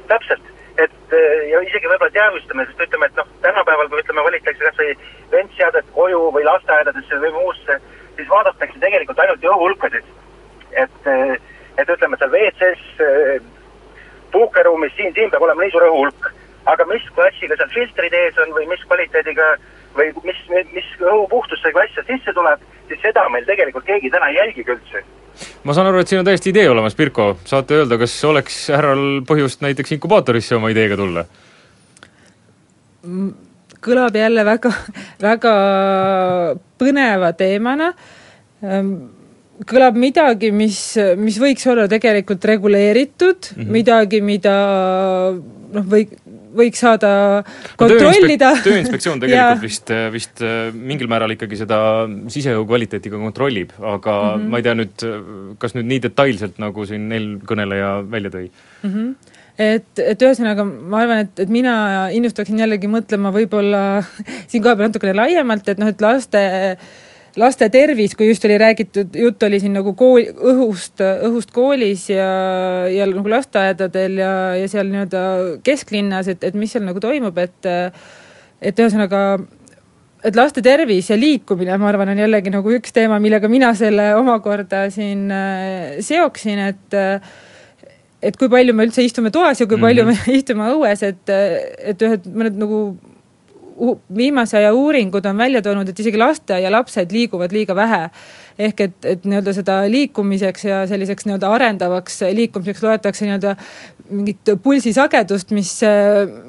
täpselt, 0.09 0.43
et 0.79 1.17
ja 1.51 1.61
isegi 1.61 1.89
võib-olla 1.89 2.13
teadvustamine, 2.13 2.67
sest 2.67 2.81
ütleme, 2.87 3.07
et 3.07 3.17
noh, 3.17 3.29
tänapäeval 3.43 3.89
kui 3.89 4.01
ütleme, 4.03 4.25
valitakse 4.25 4.65
kas 4.65 4.81
või 4.81 4.97
ventseadet 5.31 5.87
koju 5.95 6.31
või 6.35 6.45
lasteaedadesse 6.45 7.21
või 7.23 7.33
muusse 7.33 7.81
siis 8.17 8.29
vaadatakse 8.29 8.81
tegelikult 8.81 9.19
ainult 9.19 9.49
jõuhulkasid. 9.49 10.05
et, 10.73 11.07
eh, 11.07 11.37
et 11.79 11.89
ütleme, 11.89 12.17
seal 12.19 12.31
WC-s, 12.33 13.01
eh, 13.01 13.43
puhkeruumis, 14.33 14.93
siin, 14.97 15.13
siin 15.15 15.31
peab 15.31 15.43
olema 15.43 15.63
nii 15.63 15.71
suur 15.71 15.89
õhuhulk. 15.89 16.31
aga 16.67 16.85
mis 16.85 17.03
klassiga 17.15 17.57
seal 17.57 17.73
filtrid 17.75 18.13
ees 18.15 18.39
on 18.39 18.55
või 18.57 18.69
mis 18.69 18.85
kvaliteediga 18.87 19.57
või 19.97 20.13
mis, 20.25 20.39
mis 20.73 20.89
õhupuhtusega 21.01 21.83
asja 21.83 22.05
sisse 22.07 22.33
tuleb, 22.33 22.61
siis 22.89 23.01
seda 23.03 23.29
meil 23.29 23.45
tegelikult 23.45 23.85
keegi 23.85 24.11
täna 24.11 24.29
ei 24.31 24.37
jälgigi 24.37 24.73
üldse 24.77 25.03
ma 25.65 25.75
saan 25.75 25.89
aru, 25.91 26.03
et 26.03 26.11
siin 26.11 26.21
on 26.23 26.29
täiesti 26.29 26.53
idee 26.53 26.69
olemas, 26.71 26.95
Pirko, 26.99 27.37
saate 27.49 27.81
öelda, 27.81 27.99
kas 28.01 28.15
oleks 28.29 28.59
härral 28.73 29.23
põhjust 29.29 29.65
näiteks 29.65 29.97
inkubaatorisse 29.97 30.57
oma 30.59 30.73
ideega 30.75 30.99
tulla? 31.01 31.25
Kõlab 33.83 34.17
jälle 34.17 34.45
väga, 34.47 34.73
väga 35.23 35.55
põneva 36.81 37.33
teemana. 37.39 37.93
Ehm, 38.63 38.93
kõlab 39.69 39.99
midagi, 40.01 40.51
mis, 40.55 40.79
mis 41.21 41.39
võiks 41.41 41.67
olla 41.71 41.89
tegelikult 41.91 42.45
reguleeritud 42.51 43.53
mm, 43.53 43.59
-hmm. 43.59 43.75
midagi, 43.77 44.23
mida 44.25 44.55
noh, 45.33 45.85
või 45.87 46.07
võiks 46.53 46.83
saada 46.83 47.11
kontrollida 47.81 48.51
no,. 48.57 48.63
tööinspektsioon 48.65 49.21
tegelikult 49.23 49.63
vist, 49.63 49.93
vist 50.13 50.43
mingil 50.77 51.09
määral 51.09 51.33
ikkagi 51.37 51.61
seda 51.63 51.79
siseõhu 52.33 52.67
kvaliteeti 52.69 53.13
ka 53.13 53.21
kontrollib, 53.23 53.73
aga 53.79 54.17
mm 54.19 54.41
-hmm. 54.41 54.51
ma 54.51 54.61
ei 54.61 54.67
tea 54.67 54.75
nüüd, 54.77 55.07
kas 55.63 55.77
nüüd 55.79 55.89
nii 55.93 56.03
detailselt, 56.09 56.59
nagu 56.63 56.87
siin 56.89 57.07
eelkõneleja 57.13 57.95
välja 58.11 58.35
tõi 58.35 58.49
mm. 58.49 58.91
-hmm 58.91 59.32
et, 59.59 59.89
et 59.99 60.23
ühesõnaga 60.25 60.65
ma 60.65 61.03
arvan, 61.03 61.25
et, 61.27 61.45
et 61.45 61.53
mina 61.53 61.75
innustaksin 62.15 62.61
jällegi 62.63 62.91
mõtlema 62.91 63.33
võib-olla 63.35 64.03
siin 64.51 64.63
koha 64.63 64.77
peal 64.77 64.91
natukene 64.91 65.17
laiemalt, 65.19 65.69
et 65.69 65.83
noh, 65.83 65.91
et 65.93 66.05
laste 66.05 66.45
laste 67.41 67.69
tervis, 67.73 68.13
kui 68.17 68.29
just 68.29 68.45
oli 68.45 68.59
räägitud, 68.61 69.15
jutt 69.17 69.43
oli 69.47 69.61
siin 69.61 69.73
nagu 69.77 69.95
kool, 69.97 70.27
õhust, 70.53 71.01
õhust 71.01 71.53
koolis 71.55 72.09
ja, 72.11 72.29
ja 72.93 73.07
nagu 73.09 73.33
lasteaedadel 73.33 74.19
ja, 74.21 74.33
ja 74.61 74.69
seal 74.69 74.91
nii-öelda 74.93 75.23
kesklinnas, 75.65 76.29
et, 76.29 76.45
et 76.45 76.59
mis 76.59 76.73
seal 76.73 76.85
nagu 76.85 77.01
toimub, 77.01 77.39
et 77.41 77.73
et 78.63 78.79
ühesõnaga 78.79 79.23
et 80.23 80.37
laste 80.39 80.63
tervis 80.63 81.09
ja 81.11 81.17
liikumine, 81.19 81.75
ma 81.81 81.89
arvan, 81.91 82.13
on 82.13 82.21
jällegi 82.21 82.53
nagu 82.55 82.75
üks 82.77 82.95
teema, 82.95 83.19
millega 83.23 83.49
mina 83.51 83.73
selle 83.79 84.13
omakorda 84.19 84.85
siin 84.95 85.25
äh, 85.35 85.97
seoksin, 86.05 86.61
et 86.69 86.99
et 88.23 88.37
kui 88.39 88.51
palju 88.53 88.75
me 88.75 88.87
üldse 88.87 89.05
istume 89.05 89.33
toas 89.35 89.61
ja 89.61 89.67
kui 89.67 89.81
palju 89.81 90.05
mm 90.05 90.11
-hmm. 90.11 90.29
me 90.29 90.37
istume 90.41 90.69
õues, 90.77 91.03
et, 91.03 91.35
et 91.93 92.03
ühed 92.03 92.29
mõned 92.31 92.61
nagu 92.61 92.85
viimase 94.17 94.57
aja 94.57 94.73
uuringud 94.75 95.27
on 95.27 95.39
välja 95.39 95.63
toonud, 95.63 95.89
et 95.89 96.01
isegi 96.01 96.19
lasteaialapsed 96.19 97.13
liiguvad 97.13 97.53
liiga 97.53 97.75
vähe. 97.75 98.09
ehk 98.59 98.81
et, 98.81 99.05
et 99.09 99.23
nii-öelda 99.25 99.53
seda 99.57 99.75
liikumiseks 99.89 100.65
ja 100.65 100.83
selliseks 100.87 101.25
nii-öelda 101.25 101.49
arendavaks 101.49 102.21
liikumiseks 102.37 102.83
loetakse 102.83 103.25
nii-öelda 103.25 103.55
mingit 104.11 104.51
pulsisagedust, 104.63 105.51
mis, 105.57 105.71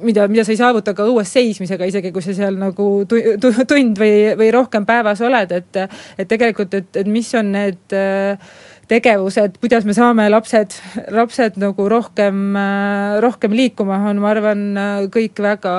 mida, 0.02 0.28
mida 0.28 0.44
sa 0.44 0.52
ei 0.52 0.60
saavuta 0.60 0.94
ka 0.94 1.06
õues 1.08 1.32
seismisega, 1.32 1.88
isegi 1.88 2.12
kui 2.12 2.22
sa 2.22 2.36
seal 2.36 2.60
nagu 2.60 2.90
tund 3.08 4.04
või, 4.04 4.36
või 4.38 4.52
rohkem 4.52 4.86
päevas 4.86 5.24
oled, 5.24 5.56
et, 5.56 5.82
et 6.18 6.28
tegelikult, 6.28 6.74
et, 6.74 6.92
et 7.00 7.08
mis 7.08 7.32
on 7.40 7.54
need 7.56 7.96
äh, 7.96 8.52
tegevused, 8.94 9.58
kuidas 9.62 9.88
me 9.90 9.96
saame 9.98 10.28
lapsed, 10.30 10.76
lapsed 11.14 11.58
nagu 11.62 11.88
rohkem, 11.90 12.58
rohkem 13.24 13.56
liikuma, 13.58 14.02
on, 14.12 14.22
ma 14.22 14.34
arvan, 14.34 14.66
kõik 15.14 15.42
väga, 15.42 15.74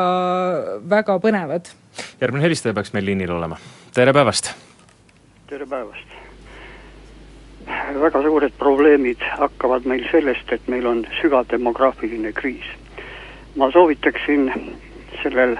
väga 0.90 1.18
põnevad. 1.22 1.70
järgmine 2.20 2.42
helistaja 2.48 2.74
peaks 2.74 2.94
meil 2.96 3.06
liinil 3.06 3.36
olema, 3.36 3.60
tere 3.94 4.14
päevast! 4.16 4.50
tere 5.50 5.66
päevast! 5.66 6.14
väga 8.00 8.22
suured 8.22 8.56
probleemid 8.58 9.22
hakkavad 9.38 9.86
meil 9.86 10.04
sellest, 10.10 10.50
et 10.52 10.66
meil 10.68 10.86
on 10.86 11.04
sügav 11.20 11.46
demograafiline 11.50 12.32
kriis. 12.32 12.66
ma 13.56 13.70
soovitaksin 13.70 14.50
sellel, 15.22 15.56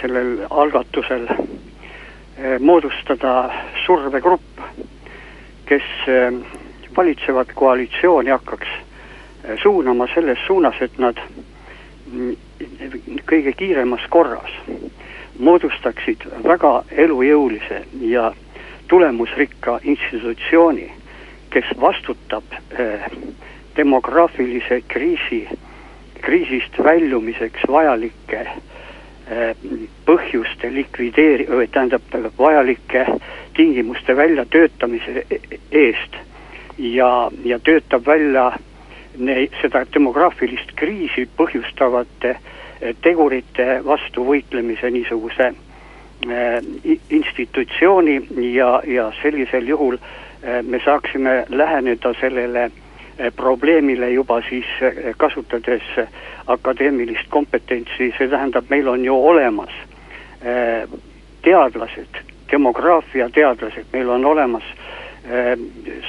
sellel 0.00 0.46
algatusel 0.50 1.26
eh, 1.32 2.58
moodustada 2.60 3.50
survegrupp 3.86 4.62
kes 5.72 6.08
äh, 6.08 6.32
valitsevat 6.96 7.48
koalitsiooni 7.54 8.30
hakkaks 8.30 8.68
äh, 8.68 9.58
suunama 9.62 10.06
selles 10.14 10.38
suunas, 10.46 10.74
et 10.80 10.98
nad 10.98 11.16
mm, 12.12 12.34
kõige 13.30 13.54
kiiremas 13.56 14.04
korras 14.12 14.52
moodustaksid 15.38 16.26
väga 16.44 16.72
elujõulise 17.04 17.78
ja 18.04 18.34
tulemusrikka 18.92 19.78
institutsiooni, 19.82 20.90
kes 21.50 21.72
vastutab 21.80 22.52
äh, 22.52 23.08
demograafilise 23.76 24.82
kriisi, 24.88 25.46
kriisist 26.20 26.76
väljumiseks 26.84 27.64
vajalike 27.68 28.44
põhjuste 30.04 30.68
likvideeri-, 30.74 31.46
tähendab 31.72 32.02
vajalike 32.38 33.06
tingimuste 33.54 34.16
väljatöötamise 34.16 35.26
eest. 35.72 36.16
Ja, 36.78 37.30
ja 37.44 37.58
töötab 37.58 38.06
välja 38.06 38.52
ne, 39.18 39.48
seda 39.60 39.84
demograafilist 39.94 40.72
kriisi 40.76 41.28
põhjustavate 41.36 42.30
eh, 42.32 42.96
tegurite 43.04 43.82
vastu 43.84 44.24
võitlemise 44.26 44.90
niisuguse 44.90 45.52
äh, 45.52 46.58
institutsiooni 47.10 48.16
ja, 48.54 48.80
ja 48.86 49.12
sellisel 49.22 49.68
juhul 49.68 49.98
me 50.62 50.80
saaksime 50.84 51.44
läheneda 51.48 52.10
sellele 52.18 52.70
probleemile 53.36 54.10
juba 54.10 54.40
siis 54.48 54.66
kasutades 55.16 55.82
akadeemilist 56.46 57.28
kompetentsi, 57.30 58.10
see 58.18 58.28
tähendab, 58.28 58.66
meil 58.70 58.88
on 58.88 59.04
ju 59.04 59.14
olemas 59.14 59.70
teadlased, 61.42 62.18
demograafiateadlased, 62.52 63.90
meil 63.92 64.10
on 64.10 64.24
olemas 64.24 64.62
äh, 65.24 65.58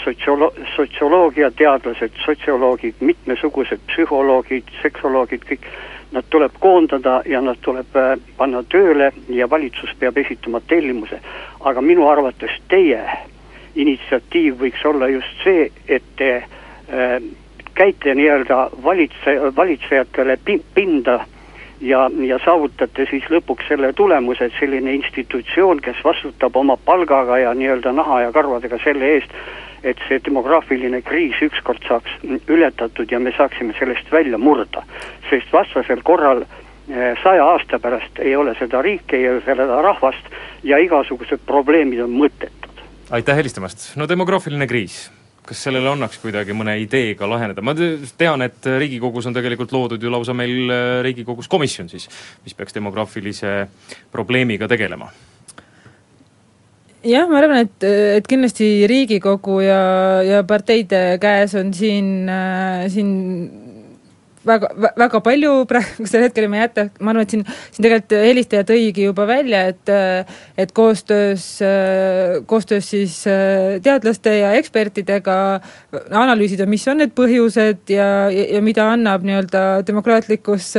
sotsiolo-, 0.03 0.53
sotsioloogiateadlased, 0.75 2.19
sotsioloogid, 2.25 2.95
mitmesugused 2.99 3.82
psühholoogid, 3.88 4.71
seksoloogid, 4.82 5.47
kõik, 5.49 5.67
nad 6.13 6.25
tuleb 6.29 6.51
koondada 6.60 7.21
ja 7.25 7.41
nad 7.41 7.58
tuleb 7.65 7.95
äh, 7.97 8.15
panna 8.38 8.63
tööle 8.69 9.12
ja 9.29 9.49
valitsus 9.49 9.95
peab 9.99 10.17
esitama 10.17 10.62
tellimuse. 10.67 11.19
aga 11.60 11.82
minu 11.82 12.10
arvates 12.10 12.51
teie 12.69 12.99
initsiatiiv 13.75 14.60
võiks 14.60 14.84
olla 14.86 15.08
just 15.08 15.43
see, 15.43 15.71
et 15.88 16.03
te 16.17 16.34
äh, 16.43 17.21
käite 17.73 18.15
nii-öelda 18.15 18.69
valitse, 18.84 19.38
valitsejatele 19.56 20.38
pi-, 20.45 20.62
pinda 20.73 21.25
ja, 21.83 22.07
ja 22.27 22.39
saavutate 22.45 23.05
siis 23.09 23.25
lõpuks 23.31 23.67
selle 23.67 23.91
tulemuse, 23.93 24.47
et 24.47 24.55
selline 24.59 24.93
institutsioon, 24.99 25.81
kes 25.83 25.99
vastutab 26.05 26.55
oma 26.59 26.77
palgaga 26.77 27.37
ja 27.41 27.53
nii-öelda 27.57 27.91
naha 27.95 28.21
ja 28.25 28.33
karvadega 28.35 28.79
selle 28.83 29.13
eest, 29.17 29.35
et 29.83 29.99
see 30.07 30.21
demograafiline 30.23 31.01
kriis 31.03 31.39
ükskord 31.43 31.83
saaks 31.87 32.11
ületatud 32.47 33.11
ja 33.11 33.19
me 33.19 33.33
saaksime 33.37 33.75
sellest 33.79 34.11
välja 34.11 34.37
murda. 34.37 34.83
sest 35.29 35.51
vastasel 35.53 36.01
korral 36.03 36.45
eh, 36.45 37.17
saja 37.23 37.45
aasta 37.45 37.79
pärast 37.79 38.19
ei 38.19 38.35
ole 38.35 38.55
seda 38.59 38.81
riiki, 38.81 39.15
ei 39.15 39.29
ole 39.29 39.41
seda 39.45 39.81
rahvast 39.81 40.31
ja 40.63 40.79
igasugused 40.79 41.43
probleemid 41.45 41.99
on 42.05 42.15
mõttetud. 42.15 42.85
aitäh 43.11 43.35
helistamast, 43.35 43.91
no 43.97 44.07
demograafiline 44.07 44.67
kriis 44.67 45.11
kas 45.47 45.65
sellele 45.67 45.91
annaks 45.91 46.21
kuidagi 46.23 46.56
mõne 46.56 46.77
ideega 46.82 47.27
laheneda, 47.29 47.63
ma 47.65 47.75
tean, 47.75 48.45
et 48.45 48.69
Riigikogus 48.79 49.27
on 49.27 49.36
tegelikult 49.36 49.73
loodud 49.75 50.03
ju 50.03 50.12
lausa 50.13 50.36
meil 50.38 50.71
äh, 50.71 51.01
Riigikogus 51.06 51.51
komisjon 51.51 51.91
siis, 51.91 52.08
mis 52.45 52.56
peaks 52.58 52.75
demograafilise 52.75 53.63
probleemiga 54.12 54.69
tegelema. 54.71 55.12
Jah, 57.03 57.27
ma 57.27 57.41
arvan, 57.41 57.65
et, 57.65 57.84
et 57.84 58.27
kindlasti 58.32 58.88
Riigikogu 58.88 59.58
ja, 59.65 59.82
ja 60.23 60.39
parteide 60.47 61.17
käes 61.19 61.51
on 61.60 61.73
siin, 61.75 62.29
äh, 62.32 62.86
siin 62.93 63.10
väga, 64.47 64.69
väga 64.99 65.21
palju 65.23 65.51
praegusel 65.69 66.25
hetkel 66.27 66.47
ma 66.51 66.60
ei 66.60 66.63
jäta, 66.65 66.88
ma 66.99 67.13
arvan, 67.13 67.27
et 67.27 67.34
siin, 67.34 67.43
siin 67.73 67.86
tegelikult 67.86 68.15
helistaja 68.27 68.67
tõigi 68.67 69.08
juba 69.08 69.27
välja, 69.29 69.63
et 69.71 69.91
et 70.60 70.71
koostöös, 70.75 71.45
koostöös 72.49 72.89
siis 72.93 73.15
teadlaste 73.84 74.36
ja 74.38 74.53
ekspertidega 74.60 75.38
analüüsida, 76.10 76.67
mis 76.69 76.86
on 76.91 77.01
need 77.01 77.13
põhjused 77.17 77.93
ja, 77.93 78.08
ja, 78.34 78.45
ja 78.58 78.62
mida 78.65 78.88
annab 78.93 79.25
nii-öelda 79.27 79.63
demokraatlikus 79.88 80.73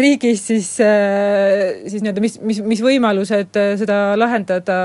riigis 0.00 0.44
siis, 0.50 0.70
siis 0.78 2.04
nii-öelda 2.04 2.24
mis, 2.24 2.38
mis, 2.42 2.62
mis 2.74 2.84
võimalused 2.84 3.60
seda 3.80 4.00
lahendada, 4.20 4.78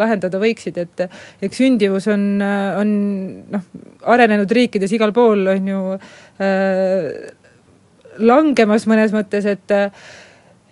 lahendada 0.00 0.40
võiksid, 0.42 0.80
et 0.82 1.06
eks 1.46 1.62
sündivus 1.62 2.08
on, 2.12 2.28
on 2.42 2.94
noh, 3.52 3.66
arenenud 4.06 4.50
riikides 4.52 4.92
igal 4.96 5.12
pool 5.16 5.46
on 5.50 5.70
ju 5.70 5.82
äh, 5.96 7.35
langemas 8.18 8.86
mõnes 8.90 9.14
mõttes, 9.14 9.46
et 9.48 9.76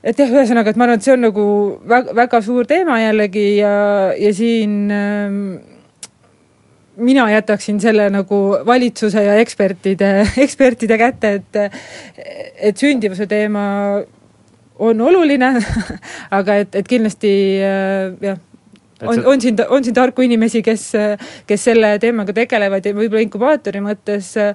et 0.05 0.19
jah, 0.21 0.29
ühesõnaga, 0.29 0.71
et 0.71 0.77
ma 0.77 0.85
arvan, 0.85 1.01
et 1.01 1.07
see 1.07 1.15
on 1.15 1.23
nagu 1.25 1.45
väga, 1.89 2.13
väga 2.17 2.41
suur 2.45 2.67
teema 2.69 2.99
jällegi 3.01 3.47
ja, 3.57 3.77
ja 4.21 4.33
siin 4.37 4.91
äh, 4.93 5.39
mina 6.97 7.25
jätaksin 7.33 7.81
selle 7.81 8.11
nagu 8.13 8.41
valitsuse 8.67 9.25
ja 9.25 9.39
ekspertide, 9.43 10.11
ekspertide 10.45 10.99
kätte, 11.01 11.33
et, 11.41 11.61
et 12.71 12.77
sündivuse 12.77 13.27
teema 13.31 13.65
on 14.85 15.01
oluline 15.01 15.55
aga 16.39 16.61
et, 16.65 16.75
et 16.75 16.89
kindlasti 16.91 17.31
äh, 17.63 18.13
jah 18.25 18.43
on, 19.03 19.27
on 19.27 19.41
siin, 19.41 19.57
on 19.69 19.85
siin 19.85 19.95
tarku 19.95 20.23
inimesi, 20.23 20.63
kes, 20.63 20.93
kes 21.47 21.65
selle 21.71 21.95
teemaga 22.03 22.35
tegelevad 22.37 22.87
ja 22.87 22.95
võib-olla 22.97 23.25
inkubaatori 23.25 23.83
mõttes 23.85 24.31
äh, 24.41 24.55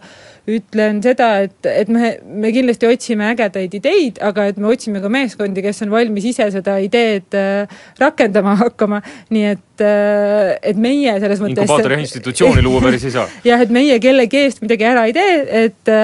ütlen 0.49 1.01
seda, 1.03 1.29
et, 1.45 1.57
et 1.69 1.89
me, 1.91 2.13
me 2.41 2.51
kindlasti 2.55 2.89
otsime 2.89 3.29
ägedaid 3.33 3.75
ideid, 3.79 4.19
aga 4.25 4.49
et 4.51 4.59
me 4.61 4.69
otsime 4.71 5.01
ka 5.03 5.11
meeskondi, 5.13 5.63
kes 5.65 5.83
on 5.85 5.93
valmis 5.93 6.27
ise 6.31 6.49
seda 6.53 6.77
ideed 6.83 7.37
äh, 7.37 7.79
rakendama 8.01 8.55
hakkama, 8.63 9.01
nii 9.33 9.45
et, 9.53 9.83
äh, 9.85 10.53
et 10.71 10.79
meie 10.81 11.15
selles 11.21 11.43
mõttes 11.43 11.65
inkubaatori 11.65 12.01
institutsiooni 12.05 12.65
luua 12.65 12.83
päris 12.87 13.07
ei 13.09 13.15
saa? 13.15 13.27
jah, 13.49 13.65
et 13.65 13.73
meie 13.73 13.99
kellegi 14.03 14.45
eest 14.45 14.63
midagi 14.65 14.87
ära 14.89 15.07
ei 15.09 15.15
tee, 15.17 15.65
et, 15.65 15.97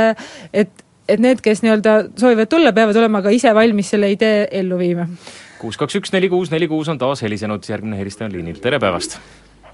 et 0.53 0.83
et 1.05 1.21
need, 1.21 1.37
kes 1.45 1.59
nii-öelda 1.61 1.91
soovivad 2.17 2.49
tulla, 2.49 2.71
peavad 2.73 2.97
olema 2.97 3.19
ka 3.21 3.29
ise 3.29 3.51
valmis 3.53 3.91
selle 3.93 4.07
idee 4.09 4.47
ellu 4.57 4.79
viima 4.79 5.05
kuus, 5.61 5.77
kaks, 5.77 5.99
üks, 5.99 6.13
neli, 6.13 6.29
kuus, 6.29 6.51
neli, 6.53 6.67
kuus 6.69 6.89
on 6.91 6.99
taas 7.01 7.21
helisenud, 7.25 7.65
järgmine 7.69 7.97
helistaja 7.99 8.29
on 8.29 8.35
liinil, 8.37 8.59
tere 8.61 8.79
päevast! 8.81 9.19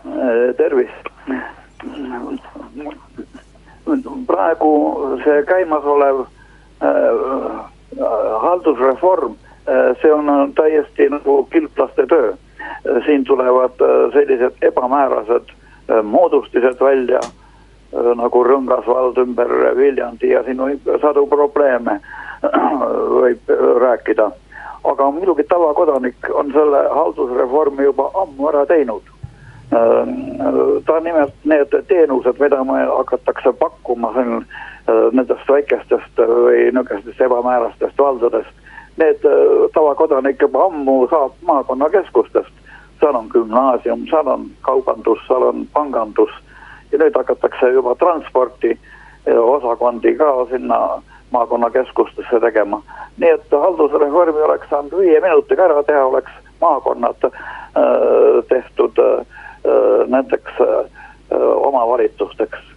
Äh, 0.03 0.51
tervist! 0.60 1.12
Praegu 4.27 4.71
see 5.23 5.43
käimasolev 5.49 6.19
äh, 6.21 7.62
haldusreform 8.41 9.36
äh,, 9.67 9.97
see 10.01 10.13
on 10.13 10.54
täiesti 10.56 11.10
nagu 11.10 11.43
kilplaste 11.51 12.08
töö. 12.08 12.34
siin 13.06 13.23
tulevad 13.23 13.82
äh, 13.82 14.13
sellised 14.13 14.54
ebamäärased 14.62 15.49
äh, 15.49 16.04
moodustised 16.04 16.80
välja 16.80 17.19
äh, 17.19 18.15
nagu 18.15 18.43
Rõngasvald 18.43 19.17
ümber 19.17 19.75
Viljandi 19.77 20.30
ja 20.30 20.43
siin 20.43 20.62
võib 20.62 20.88
sadu 21.01 21.27
probleeme 21.27 21.99
võib 23.21 23.51
rääkida 23.82 24.32
aga 24.84 25.12
muidugi 25.12 25.43
tavakodanik 25.43 26.30
on 26.34 26.51
selle 26.54 26.82
haldusreformi 26.89 27.84
juba 27.84 28.10
ammu 28.23 28.49
ära 28.49 28.65
teinud. 28.65 29.11
Äh, 29.73 30.07
ta 30.86 30.99
nimelt 30.99 31.34
need 31.43 31.84
teenused, 31.88 32.39
mida 32.39 32.63
me 32.63 32.86
hakatakse 32.86 33.53
pakkuma 33.53 34.13
siin 34.13 34.34
äh, 34.36 35.07
nendest 35.15 35.47
väikestest 35.47 36.19
või 36.19 36.65
niisugustest 36.75 37.21
ebamäärastest 37.23 38.01
valdadest, 38.03 38.51
need 38.99 39.23
äh, 39.23 39.69
tavakodanik 39.73 40.43
juba 40.43 40.65
ammu 40.65 41.07
saab 41.07 41.39
maakonnakeskustest. 41.47 42.51
seal 42.99 43.15
on 43.15 43.29
gümnaasium, 43.34 44.03
seal 44.10 44.27
on 44.27 44.45
kaubandus, 44.62 45.23
seal 45.27 45.47
on 45.47 45.63
pangandus 45.73 46.36
ja 46.91 46.99
nüüd 46.99 47.15
hakatakse 47.15 47.71
juba 47.71 47.95
transporti 47.95 48.75
osakondi 49.25 50.15
ka 50.19 50.45
sinna 50.51 51.01
maakonnakeskustesse 51.31 52.39
tegema. 52.39 52.81
nii 53.17 53.29
et 53.29 53.51
haldusreformi 53.51 54.41
oleks 54.41 54.69
saanud 54.69 54.99
viie 54.99 55.21
minutiga 55.21 55.63
ära 55.65 55.84
teha, 55.84 56.05
oleks 56.05 56.31
maakonnad 56.62 57.23
äh, 57.23 57.31
tehtud 58.49 58.99
äh, 58.99 59.25
nendeks 60.08 60.62
äh, 60.62 61.02
omavalitsusteks. 61.39 62.69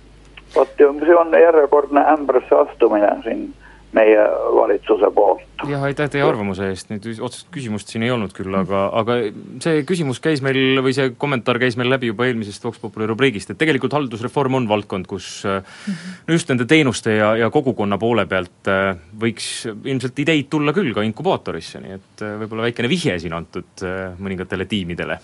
vot 0.54 0.70
see 0.78 1.16
on 1.18 1.32
järjekordne 1.34 2.04
ämbrisse 2.12 2.54
astumine 2.54 3.10
siin 3.24 3.48
meie 3.94 4.22
valitsuse 4.54 5.08
poolt. 5.14 5.42
jah, 5.68 5.82
aitäh 5.86 6.10
teie 6.10 6.22
arvamuse 6.26 6.66
eest, 6.72 6.90
nüüd 6.90 7.06
otsest 7.24 7.48
küsimust 7.54 7.90
siin 7.90 8.04
ei 8.06 8.10
olnud 8.14 8.34
küll, 8.36 8.54
aga, 8.58 8.84
aga 9.00 9.16
see 9.62 9.84
küsimus 9.88 10.20
käis 10.22 10.42
meil 10.44 10.80
või 10.84 10.94
see 10.96 11.12
kommentaar 11.18 11.60
käis 11.62 11.78
meil 11.80 11.90
läbi 11.92 12.10
juba 12.10 12.26
eelmisest 12.28 12.66
Vox 12.66 12.82
Populi 12.82 13.08
rubriigist, 13.10 13.50
et 13.50 13.60
tegelikult 13.60 13.94
haldusreform 13.96 14.58
on 14.60 14.68
valdkond, 14.70 15.08
kus 15.10 15.28
mm 15.46 15.62
-hmm. 15.62 16.18
no 16.26 16.38
just 16.38 16.50
nende 16.50 16.66
teenuste 16.70 17.16
ja, 17.16 17.34
ja 17.44 17.50
kogukonna 17.54 17.98
poole 17.98 18.26
pealt 18.26 18.70
äh, 18.70 18.96
võiks 19.20 19.52
ilmselt 19.70 20.18
ideid 20.18 20.50
tulla 20.50 20.74
küll 20.74 20.94
ka 20.94 21.06
inkubaatorisse, 21.06 21.80
nii 21.80 21.98
et 22.00 22.26
äh, 22.26 22.36
võib-olla 22.42 22.68
väikene 22.68 22.90
vihje 22.90 23.18
siin 23.18 23.32
antud 23.32 23.86
mõningatele 24.18 24.66
tiimidele 24.66 25.18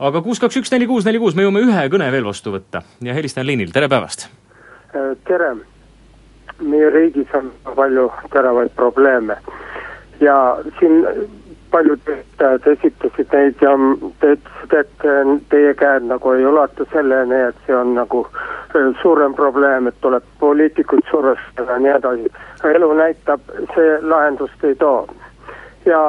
aga 0.00 0.22
kuus, 0.24 0.40
kaks, 0.40 0.56
üks, 0.62 0.72
neli, 0.72 0.86
kuus, 0.88 1.04
neli, 1.04 1.20
kuus, 1.20 1.36
me 1.36 1.44
jõuame 1.44 1.64
ühe 1.66 1.88
kõne 1.92 2.08
veel 2.12 2.24
vastu 2.24 2.54
võtta 2.54 2.82
ja 3.04 3.16
helistaja 3.16 3.44
on 3.44 3.50
liinil, 3.52 3.74
tere 3.74 3.88
päevast! 3.92 4.28
tere! 5.28 5.50
meie 6.60 6.88
riigis 6.92 7.28
on 7.36 7.52
palju 7.76 8.08
teravaid 8.32 8.72
probleeme 8.76 9.36
ja 10.20 10.36
siin 10.78 11.06
paljud 11.70 12.00
töötajad 12.04 12.66
esitasid 12.72 13.32
neid 13.32 13.62
ja 13.64 13.72
te 14.20 14.34
ütlesite, 14.36 14.80
et 14.80 15.46
teie 15.52 15.72
käed 15.78 16.08
nagu 16.10 16.34
ei 16.34 16.44
ulatu 16.46 16.84
selleni, 16.92 17.38
et 17.48 17.62
see 17.66 17.76
on 17.76 17.94
nagu 17.96 18.24
äh, 18.26 18.90
suurem 19.02 19.34
probleem, 19.38 19.88
et 19.88 20.00
tuleb 20.04 20.26
poliitikuid 20.42 21.06
survestada 21.10 21.78
ja 21.78 21.84
nii 21.86 21.94
edasi. 21.96 22.32
elu 22.74 22.92
näitab, 22.98 23.40
see 23.74 23.96
lahendust 24.02 24.64
ei 24.64 24.74
too. 24.74 25.08
ja 25.86 26.02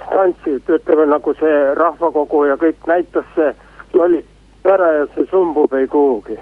instantsid, 0.00 0.68
ütleme 0.68 1.06
nagu 1.06 1.34
see 1.34 1.74
rahvakogu 1.74 2.44
ja 2.44 2.56
kõik 2.56 2.86
näitas 2.86 3.24
see 3.34 3.52
loll 3.94 4.20
ära 4.64 4.92
ja 4.92 5.06
see 5.14 5.26
sumbub 5.30 5.72
ei 5.74 5.86
kuhugi. 5.86 6.38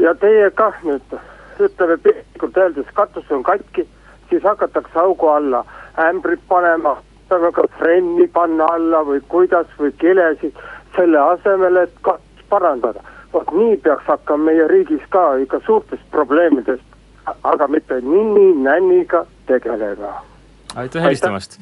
Ja 0.00 0.14
teie 0.14 0.50
kah 0.50 0.74
nüüd 0.84 1.18
ütleme 1.60 1.96
piltlikult 1.96 2.56
öeldes, 2.56 2.86
katus 2.94 3.30
on 3.30 3.42
katki, 3.42 3.86
siis 4.30 4.42
hakatakse 4.42 4.98
augu 4.98 5.28
alla 5.28 5.64
ämbrit 5.98 6.40
panema, 6.48 6.96
saame 7.28 7.52
ka 7.52 7.64
frenni 7.78 8.28
panna 8.28 8.66
alla 8.74 9.02
või 9.04 9.20
kuidas 9.28 9.66
või 9.78 9.92
kilesid, 9.98 10.54
selle 10.96 11.18
asemel, 11.18 11.76
et 11.76 11.94
katust 12.02 12.48
parandada. 12.48 13.00
vot 13.32 13.50
nii 13.52 13.76
peaks 13.76 14.06
hakkama 14.08 14.44
meie 14.44 14.68
riigis 14.68 15.02
ka 15.12 15.36
ikka 15.36 15.60
suurtest 15.66 16.02
probleemidest, 16.10 16.84
aga 17.44 17.68
mitte 17.68 18.00
ninni-nänniga 18.00 19.26
tegelema. 19.46 20.22
aitäh 20.76 21.02
helistamast! 21.02 21.60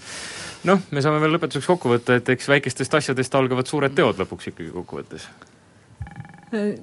Noh, 0.64 0.82
me 0.90 1.04
saame 1.04 1.20
veel 1.22 1.36
lõpetuseks 1.36 1.68
kokku 1.68 1.92
võtta, 1.92 2.18
et 2.20 2.28
eks 2.34 2.48
väikestest 2.48 2.98
asjadest 3.00 3.34
algavad 3.38 3.68
suured 3.68 3.94
teod 3.96 4.20
lõpuks 4.22 4.52
ikkagi 4.52 4.70
kokkuvõttes 4.74 5.28
äh, 6.54 6.76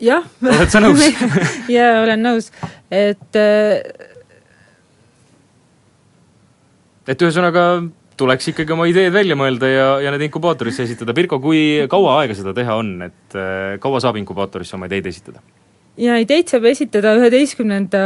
jah. 0.00 0.26
oled 0.42 0.72
sa 0.72 0.82
nõus 0.84 1.02
jaa, 1.76 2.02
olen 2.04 2.22
nõus, 2.24 2.52
et 2.90 3.40
äh, 3.40 3.80
et 7.08 7.24
ühesõnaga 7.24 7.64
tuleks 8.18 8.50
ikkagi 8.52 8.74
oma 8.74 8.88
ideed 8.90 9.14
välja 9.14 9.36
mõelda 9.38 9.70
ja, 9.70 9.86
ja 10.02 10.12
need 10.12 10.26
inkubaatorisse 10.26 10.82
esitada. 10.88 11.14
Pirko, 11.14 11.38
kui 11.42 11.86
kaua 11.90 12.18
aega 12.20 12.34
seda 12.36 12.54
teha 12.56 12.74
on, 12.80 12.96
et 13.06 13.38
äh, 13.38 13.76
kaua 13.82 14.02
saab 14.02 14.18
inkubaatorisse 14.20 14.76
oma 14.78 14.90
ideid 14.90 15.06
esitada? 15.10 15.42
Ja 15.98 16.14
ideid 16.22 16.50
saab 16.50 16.66
esitada 16.70 17.12
üheteistkümnenda 17.18 18.00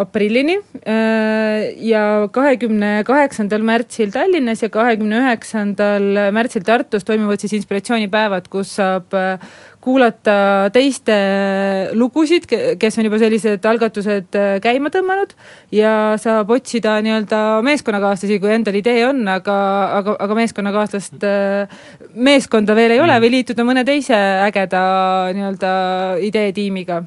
aprillini 0.00 0.56
äh, 0.82 1.70
ja 1.86 2.26
kahekümne 2.34 3.04
kaheksandal 3.06 3.62
märtsil 3.66 4.10
Tallinnas 4.14 4.64
ja 4.64 4.70
kahekümne 4.72 5.20
üheksandal 5.22 6.30
märtsil 6.34 6.66
Tartus 6.66 7.06
toimuvad 7.06 7.42
siis 7.42 7.54
inspiratsioonipäevad, 7.60 8.48
kus 8.50 8.74
saab 8.80 9.14
äh, 9.14 9.36
kuulata 9.80 10.68
teiste 10.74 11.14
lugusid, 11.96 12.48
kes 12.80 12.98
on 12.98 13.06
juba 13.06 13.20
sellised 13.22 13.64
algatused 13.70 14.36
äh, 14.36 14.50
käima 14.64 14.90
tõmmanud 14.92 15.36
ja 15.74 15.94
saab 16.20 16.50
otsida 16.56 16.98
nii-öelda 17.04 17.60
meeskonnakaaslasi, 17.66 18.40
kui 18.42 18.52
endal 18.56 18.80
idee 18.80 19.06
on, 19.06 19.22
aga, 19.30 19.60
aga, 20.00 20.16
aga 20.26 20.40
meeskonnakaaslast, 20.42 21.24
meeskonda 22.18 22.74
veel 22.74 22.98
ei 22.98 23.00
ole 23.00 23.14
mm. 23.14 23.22
või 23.22 23.32
liituda 23.38 23.70
mõne 23.70 23.86
teise 23.86 24.18
ägeda 24.50 24.82
nii-öelda 25.38 25.72
ideetiimiga 26.26 27.04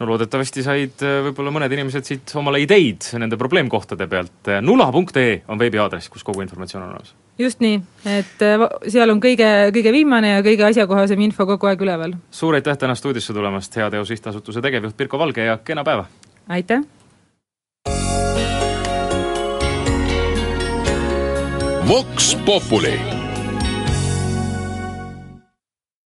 no 0.00 0.08
loodetavasti 0.08 0.64
said 0.64 1.04
äh, 1.04 1.18
võib-olla 1.28 1.52
mõned 1.54 1.74
inimesed 1.76 2.08
siit 2.08 2.34
omale 2.40 2.62
ideid 2.64 3.10
nende 3.20 3.38
probleemkohtade 3.40 4.08
pealt. 4.10 4.52
nula.ee 4.64 5.42
on 5.48 5.60
veebiaadress, 5.60 6.08
kus 6.12 6.24
kogu 6.26 6.44
informatsioon 6.44 6.84
on 6.86 6.94
olemas. 6.94 7.14
just 7.38 7.60
nii, 7.60 7.80
et 8.18 8.44
äh, 8.46 8.66
seal 8.88 9.12
on 9.12 9.20
kõige, 9.22 9.50
kõige 9.76 9.92
viimane 9.94 10.36
ja 10.36 10.46
kõige 10.46 10.66
asjakohasem 10.70 11.20
info 11.28 11.46
kogu 11.46 11.70
aeg 11.70 11.84
üleval. 11.84 12.16
suur 12.30 12.56
aitäh 12.58 12.78
täna 12.78 12.96
stuudiosse 12.96 13.36
tulemast, 13.36 13.76
Heateo 13.76 14.04
Sihtasutuse 14.04 14.64
tegevjuht 14.64 14.96
Pirko 14.96 15.20
Valge 15.20 15.44
ja 15.44 15.58
kena 15.64 15.84
päeva! 15.84 16.08
aitäh! 16.48 16.82
Vox 21.90 22.36
Populi 22.46 23.19